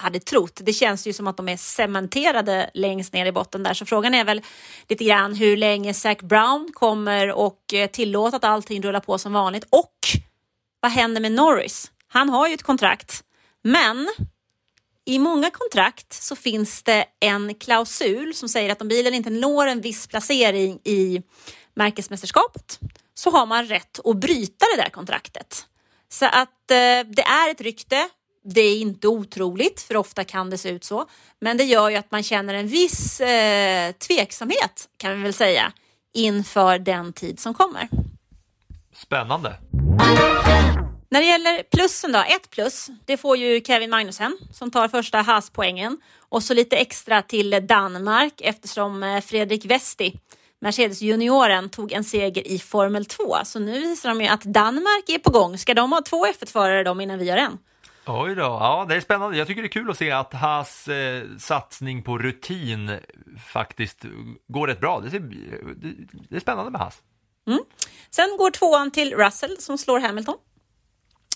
[0.00, 0.60] hade trott.
[0.62, 3.74] Det känns ju som att de är cementerade längst ner i botten där.
[3.74, 4.42] Så frågan är väl
[4.88, 9.32] lite grann hur länge Zac Brown kommer och eh, tillåta att allting rullar på som
[9.32, 9.66] vanligt.
[9.70, 9.94] Och
[10.80, 11.90] vad händer med Norris?
[12.08, 13.24] Han har ju ett kontrakt,
[13.62, 14.08] men
[15.04, 19.66] i många kontrakt så finns det en klausul som säger att om bilen inte når
[19.66, 21.22] en viss placering i
[21.74, 22.78] märkesmästerskapet
[23.14, 25.66] så har man rätt att bryta det där kontraktet.
[26.08, 28.08] Så att eh, det är ett rykte.
[28.44, 31.06] Det är inte otroligt, för ofta kan det se ut så.
[31.40, 35.72] Men det gör ju att man känner en viss eh, tveksamhet, kan vi väl säga,
[36.14, 37.88] inför den tid som kommer.
[38.96, 39.56] Spännande.
[41.10, 45.18] När det gäller plussen då, ett plus, det får ju Kevin Magnussen som tar första
[45.18, 50.18] Haas-poängen och så lite extra till Danmark eftersom eh, Fredrik Westi
[50.62, 53.44] Mercedes junioren tog en seger i Formel 2.
[53.44, 55.58] Så nu visar de ju att Danmark är på gång.
[55.58, 57.58] Ska de ha två F1-förare då innan vi har en?
[58.06, 59.38] Oj då, ja det är spännande.
[59.38, 62.98] Jag tycker det är kul att se att Haas eh, satsning på rutin
[63.52, 64.04] faktiskt
[64.48, 65.00] går rätt bra.
[65.00, 65.94] Det är, det,
[66.28, 67.02] det är spännande med Haas.
[67.46, 67.60] Mm.
[68.10, 70.36] Sen går tvåan till Russell som slår Hamilton.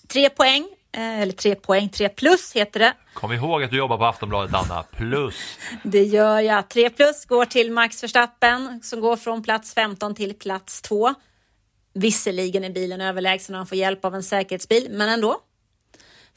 [0.08, 2.92] Tre poäng, eller tre poäng, tre plus heter det.
[3.14, 4.82] Kom ihåg att du jobbar på Aftonbladet, Anna.
[4.82, 5.34] Plus.
[5.82, 6.68] Det gör jag.
[6.68, 11.14] Tre plus går till Max Verstappen som går från plats 15 till plats 2.
[11.94, 15.36] Visserligen är bilen överlägsen och han får hjälp av en säkerhetsbil, men ändå.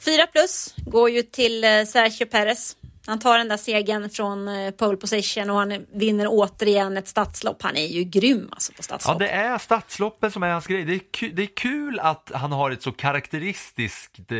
[0.05, 2.75] Fyra plus går ju till eh, Sergio Perez
[3.07, 7.61] han tar den där segern från eh, pole position och han vinner återigen ett stadslopp.
[7.61, 9.21] Han är ju grym alltså på stadslopp.
[9.21, 10.85] Ja, det är stadsloppen som är hans grej.
[10.85, 14.37] Det är, kul, det är kul att han har ett så karaktäristiskt eh,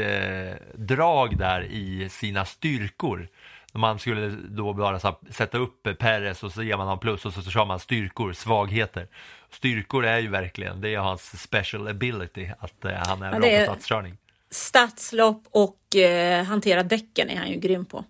[0.76, 3.28] drag där i sina styrkor.
[3.74, 7.34] Man skulle då bara så sätta upp Perez och så ger man honom plus och
[7.34, 9.07] så, så kör man styrkor, svagheter.
[9.51, 13.49] Styrkor är ju verkligen, det är hans special ability, att eh, han är ja, bra
[13.49, 13.65] är...
[13.65, 14.18] på stadskörning
[14.49, 18.05] stadslopp och eh, hantera däcken är han ju grym på.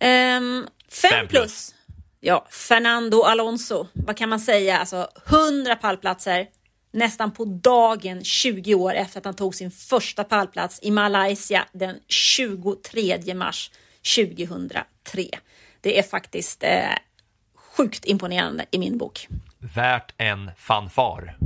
[0.00, 1.42] Um, fem, fem plus.
[1.42, 1.74] plus.
[2.20, 3.86] Ja, Fernando Alonso.
[3.92, 4.78] Vad kan man säga?
[4.78, 6.46] Alltså 100 pallplatser.
[6.92, 11.96] nästan på dagen 20 år efter att han tog sin första pallplats i Malaysia den
[12.08, 13.70] 23 mars
[14.16, 14.84] 2003.
[15.80, 16.94] Det är faktiskt eh,
[17.76, 19.28] sjukt imponerande i min bok.
[19.58, 21.36] Värt en fanfar.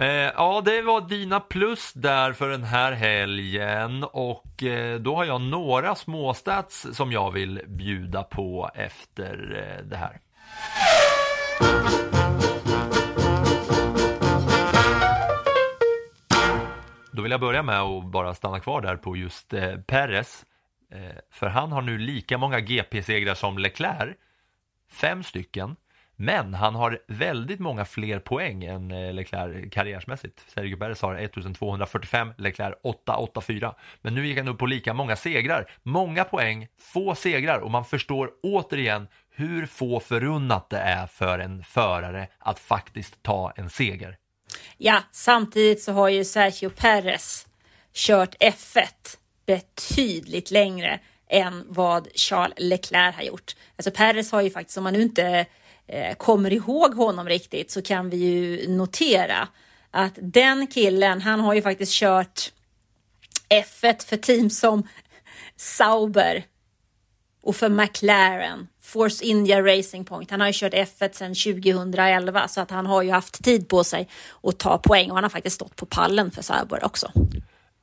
[0.00, 5.24] Eh, ja, det var dina plus där för den här helgen och eh, då har
[5.24, 10.20] jag några småstats som jag vill bjuda på efter eh, det här.
[17.12, 20.44] Då vill jag börja med att bara stanna kvar där på just eh, Perez.
[20.92, 24.16] Eh, för han har nu lika många GP-segrar som Leclerc,
[24.90, 25.76] fem stycken.
[26.16, 30.44] Men han har väldigt många fler poäng än eh, Leclerc karriärsmässigt.
[30.54, 33.74] Sergio Perez har 1245, Leclerc 884.
[34.02, 35.70] Men nu gick han upp på lika många segrar.
[35.82, 41.64] Många poäng, få segrar och man förstår återigen hur få förunnat det är för en
[41.64, 44.16] förare att faktiskt ta en seger.
[44.76, 47.46] Ja, samtidigt så har ju Sergio Perez
[47.94, 48.84] kört F1
[49.46, 53.56] betydligt längre än vad Charles Leclerc har gjort.
[53.76, 55.46] Alltså Perez har ju faktiskt, om man nu inte
[55.86, 59.48] Eh, kommer ihåg honom riktigt, så kan vi ju notera
[59.90, 62.52] att den killen, han har ju faktiskt kört
[63.48, 64.88] F1 för team som
[65.56, 66.44] Sauber
[67.42, 70.30] och för McLaren, Force India Racing Point.
[70.30, 73.84] Han har ju kört F1 sedan 2011 så att han har ju haft tid på
[73.84, 74.08] sig
[74.42, 77.12] att ta poäng och han har faktiskt stått på pallen för Sauber också.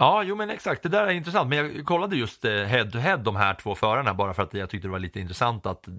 [0.02, 1.50] Ja, jo men exakt, det där är intressant.
[1.50, 4.54] Men jag kollade just eh, head to head de här två förarna bara för att
[4.54, 5.94] jag tyckte det var lite intressant att eh,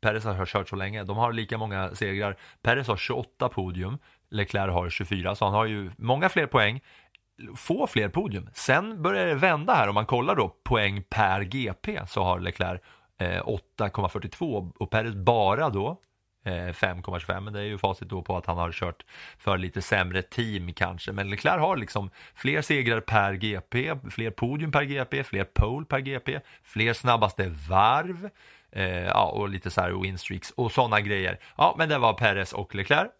[0.00, 1.04] Perez har kört så länge.
[1.04, 2.36] De har lika många segrar.
[2.62, 3.98] Perez har 28 podium,
[4.30, 6.80] Leclerc har 24, så han har ju många fler poäng
[7.56, 8.48] få fler podium.
[8.54, 12.80] Sen börjar det vända här om man kollar då poäng per GP så har Leclerc
[13.18, 13.42] eh,
[13.78, 16.00] 8,42 och Perez bara då
[16.44, 19.04] Eh, 5,25 men det är ju facit då på att han har kört
[19.38, 21.12] för lite sämre team kanske.
[21.12, 25.98] Men Leclerc har liksom fler segrar per GP, fler podium per GP, fler pole per
[25.98, 28.30] GP, fler snabbaste varv
[28.72, 31.38] eh, ja, och lite så här winstreaks och sådana grejer.
[31.56, 33.10] Ja, men det var Perez och Leclerc.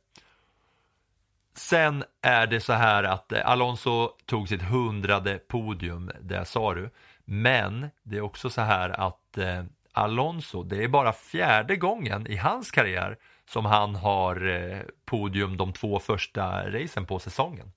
[1.55, 6.91] Sen är det så här att eh, Alonso tog sitt hundrade podium, det sa du.
[7.25, 12.37] Men det är också så här att eh, Alonso, det är bara fjärde gången i
[12.37, 13.17] hans karriär
[13.49, 17.73] som han har eh, podium de två första racen på säsongen.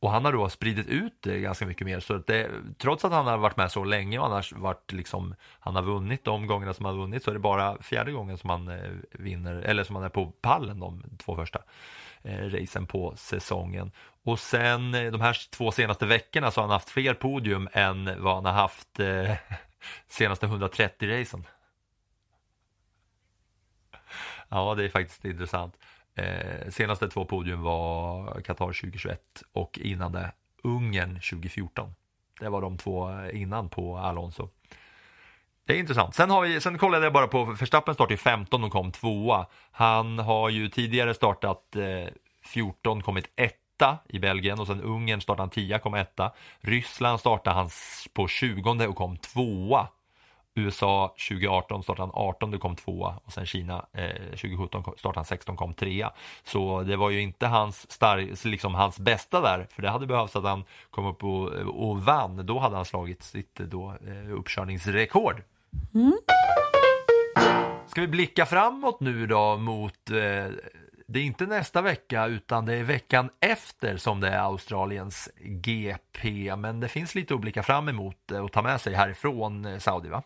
[0.00, 2.00] Och han har då spridit ut det ganska mycket mer.
[2.00, 5.34] Så att det, trots att han har varit med så länge och annars varit liksom,
[5.60, 8.38] han har vunnit de gångerna som han har vunnit så är det bara fjärde gången
[8.38, 11.58] som han eh, vinner, eller som han är på pallen de två första
[12.22, 13.92] eh, racen på säsongen.
[14.24, 18.34] Och sen de här två senaste veckorna så har han haft fler podium än vad
[18.34, 19.32] han har haft eh,
[20.08, 21.46] senaste 130 racen.
[24.48, 25.76] Ja, det är faktiskt intressant.
[26.14, 29.20] Eh, senaste två podium var Qatar 2021
[29.52, 31.94] och innan det Ungern 2014.
[32.40, 34.48] Det var de två innan på Alonso.
[35.66, 36.14] Det är intressant.
[36.14, 39.46] Sen, har vi, sen kollade jag bara på Verstappen startade 15 och kom tvåa.
[39.70, 42.12] Han har ju tidigare startat eh,
[42.42, 43.32] 14, kommit
[43.78, 46.32] etta i Belgien och sen Ungern startade han 10, kom etta.
[46.60, 47.70] Ryssland startade han
[48.12, 49.88] på 20 och kom tvåa.
[50.54, 55.24] USA 2018 startade han 18 och kom tvåa och sen Kina eh, 2017 startade han
[55.24, 56.12] 16 och kom trea.
[56.44, 60.36] Så det var ju inte hans, star liksom hans bästa där, för det hade behövts
[60.36, 62.46] att han kom upp och, och vann.
[62.46, 65.42] Då hade han slagit sitt då, eh, uppkörningsrekord.
[65.94, 66.18] Mm.
[67.86, 70.52] Ska vi blicka framåt nu då mot eh,
[71.10, 76.56] det är inte nästa vecka utan det är veckan efter som det är Australiens GP.
[76.56, 79.78] Men det finns lite att blicka fram emot eh, och ta med sig härifrån eh,
[79.78, 80.22] Saudi va?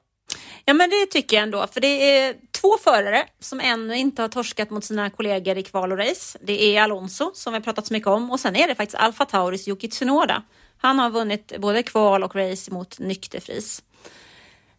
[0.65, 4.29] Ja men det tycker jag ändå, för det är två förare som ännu inte har
[4.29, 6.39] torskat mot sina kollegor i kval och race.
[6.43, 9.03] Det är Alonso som vi har pratat så mycket om och sen är det faktiskt
[9.03, 10.43] Alfa Tauris Yuki Tsunoda.
[10.77, 13.83] Han har vunnit både kval och race mot nykterfris.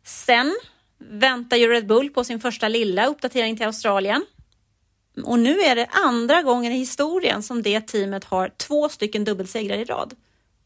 [0.03, 0.55] Sen
[0.99, 4.25] väntar ju Red Bull på sin första lilla uppdatering till Australien.
[5.23, 9.77] Och nu är det andra gången i historien som det teamet har två stycken dubbelsegrar
[9.77, 10.13] i rad.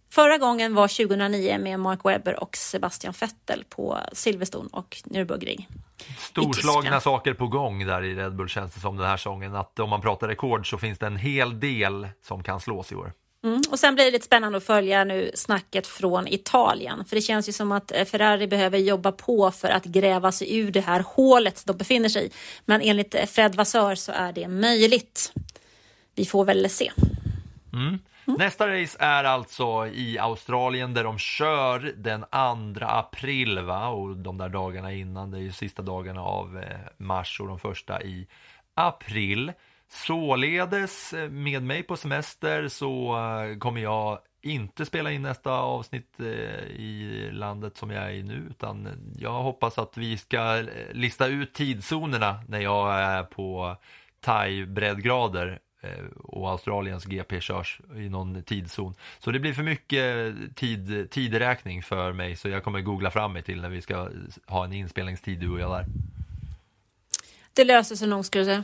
[0.10, 5.66] Förra gången var 2009 med Mark Webber och Sebastian Vettel på Silverstone och Nürburgring.
[6.18, 9.56] Storslagna saker på gång där i Red Bull känns det som den här säsongen.
[9.56, 12.96] Att om man pratar rekord så finns det en hel del som kan slås i
[12.96, 13.12] år.
[13.44, 13.62] Mm.
[13.72, 17.06] Och sen blir det lite spännande att följa nu snacket från Italien.
[17.06, 20.58] För det känns ju som att eh, Ferrari behöver jobba på för att gräva sig
[20.58, 22.32] ur det här hålet de befinner sig i.
[22.66, 25.34] Men enligt eh, Fred Vassör så är det möjligt.
[26.16, 26.92] Vi får väl se.
[27.74, 28.00] Mm.
[28.28, 28.38] Mm.
[28.40, 32.22] Nästa race är alltså i Australien där de kör den
[32.80, 33.88] 2 april va?
[33.88, 37.60] och de där dagarna innan, det är ju sista dagarna av eh, mars och de
[37.60, 38.28] första i
[38.74, 39.52] april.
[39.90, 46.20] Således eh, med mig på semester så eh, kommer jag inte spela in nästa avsnitt
[46.20, 46.26] eh,
[46.66, 51.54] i landet som jag är i nu utan jag hoppas att vi ska lista ut
[51.54, 53.78] tidszonerna när jag är på
[54.20, 55.60] thai breddgrader
[56.16, 58.96] och Australiens GP körs i någon tidszon.
[59.20, 63.44] Så det blir för mycket tid, tideräkning för mig så jag kommer googla fram mig
[63.44, 64.10] till när vi ska
[64.46, 65.86] ha en inspelningstid du och jag där.
[67.54, 68.64] Det löser sig nog ska du säga.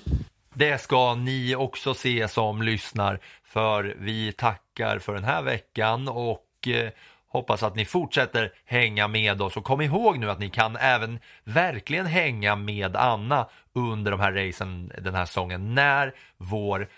[0.55, 6.67] Det ska ni också se som lyssnar för vi tackar för den här veckan och
[6.67, 6.89] eh,
[7.27, 9.57] hoppas att ni fortsätter hänga med oss.
[9.57, 14.31] Och kom ihåg nu att ni kan även verkligen hänga med Anna under de här
[14.31, 16.89] racen den här säsongen när vår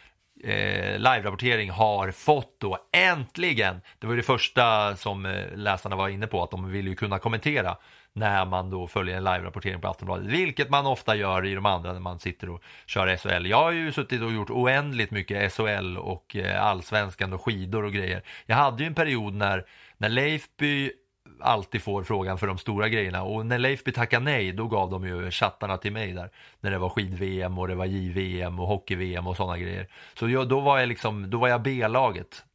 [0.44, 2.78] eh, live-rapportering har fått då.
[2.92, 6.88] Äntligen, det var ju det första som eh, läsarna var inne på att de vill
[6.88, 7.78] ju kunna kommentera
[8.16, 11.94] när man då följer en live-rapportering på Aftonbladet, vilket man ofta gör i de andra
[11.94, 13.46] när man sitter och kör SHL.
[13.46, 17.94] Jag har ju suttit och gjort oändligt mycket SHL och eh, allsvenskan och skidor och
[17.94, 18.22] grejer.
[18.46, 19.66] Jag hade ju en period när,
[19.98, 20.92] när Leifby
[21.40, 25.08] alltid får frågan för de stora grejerna och när Leifby tackade nej då gav de
[25.08, 29.28] ju chattarna till mig där när det var skid-VM och det var JVM och hockey-VM
[29.28, 29.88] och sådana grejer.
[30.20, 32.46] Så jag, då var jag liksom, då var jag B-laget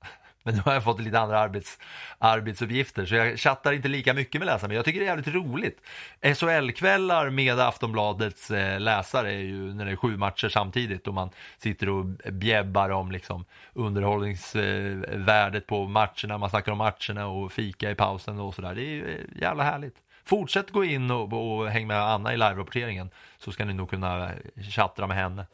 [0.42, 1.78] men nu har jag fått lite andra arbets,
[2.18, 4.68] arbetsuppgifter så jag chattar inte lika mycket med läsarna.
[4.68, 5.80] Men jag tycker det är jävligt roligt.
[6.22, 11.30] SHL-kvällar med Aftonbladets eh, läsare är ju när det är sju matcher samtidigt och man
[11.58, 16.38] sitter och bjäbbar om liksom underhållningsvärdet på matcherna.
[16.38, 18.74] Man snackar om matcherna och fika i pausen och sådär.
[18.74, 19.96] Det är ju eh, jävla härligt.
[20.24, 24.24] Fortsätt gå in och, och häng med Anna i live-rapporteringen så ska ni nog kunna
[24.26, 25.46] eh, chattra med henne.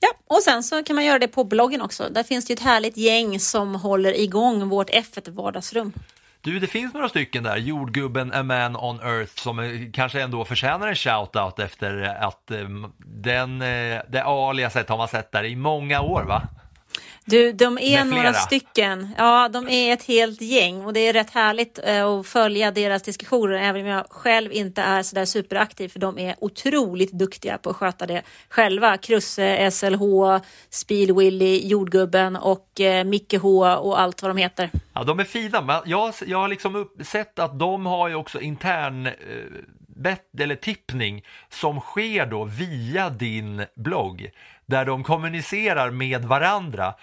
[0.00, 2.08] Ja, och sen så kan man göra det på bloggen också.
[2.10, 5.92] Där finns det ett härligt gäng som håller igång vårt F1 vardagsrum.
[6.40, 10.44] Du, det finns några stycken där, jordgubben A Man on Earth, som eh, kanske ändå
[10.44, 12.58] förtjänar en shout-out efter att eh,
[12.98, 16.42] den, eh, det aliaset har man sett där i många år va?
[17.24, 19.08] Du, de är några stycken.
[19.18, 23.02] Ja, de är ett helt gäng och det är rätt härligt eh, att följa deras
[23.02, 27.58] diskussioner, även om jag själv inte är så där superaktiv, för de är otroligt duktiga
[27.58, 28.96] på att sköta det själva.
[28.96, 30.38] Krusse, SLH,
[30.70, 34.70] Speed Willy, Jordgubben och eh, Micke H och allt vad de heter.
[34.92, 39.06] Ja, de är fina, jag, jag har liksom sett att de har ju också intern
[39.06, 39.12] eh,
[39.96, 44.30] bet, eller tippning som sker då via din blogg
[44.66, 46.94] där de kommunicerar med varandra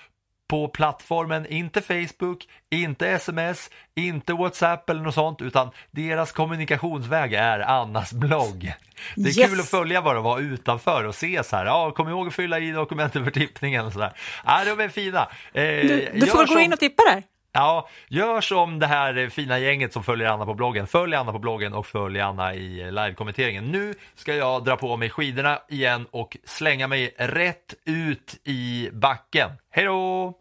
[0.50, 7.60] på plattformen, inte Facebook, inte sms, inte WhatsApp eller något sånt, utan deras kommunikationsväg är
[7.60, 8.74] Annas blogg.
[9.16, 9.50] Det är yes.
[9.50, 12.34] kul att följa bara och vara utanför och se så här, ja, kom ihåg att
[12.34, 14.14] fylla i dokumenten för tippningen och sådär.
[14.45, 15.28] Ja, de är fina.
[15.54, 17.24] Eh, du, du får gå in och tippa där.
[17.52, 20.88] Ja, gör som det här fina gänget som följer Anna på bloggen.
[20.88, 23.72] Följ Anna på bloggen och följ Anna i live-kommenteringen.
[23.72, 29.52] Nu ska jag dra på mig skidorna igen och slänga mig rätt ut i backen.
[29.72, 30.34] Hej då!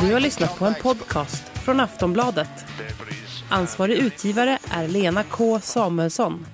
[0.00, 2.66] Du har lyssnat på en podcast från Aftonbladet.
[3.48, 6.46] Ansvarig utgivare är Lena K Samuelsson.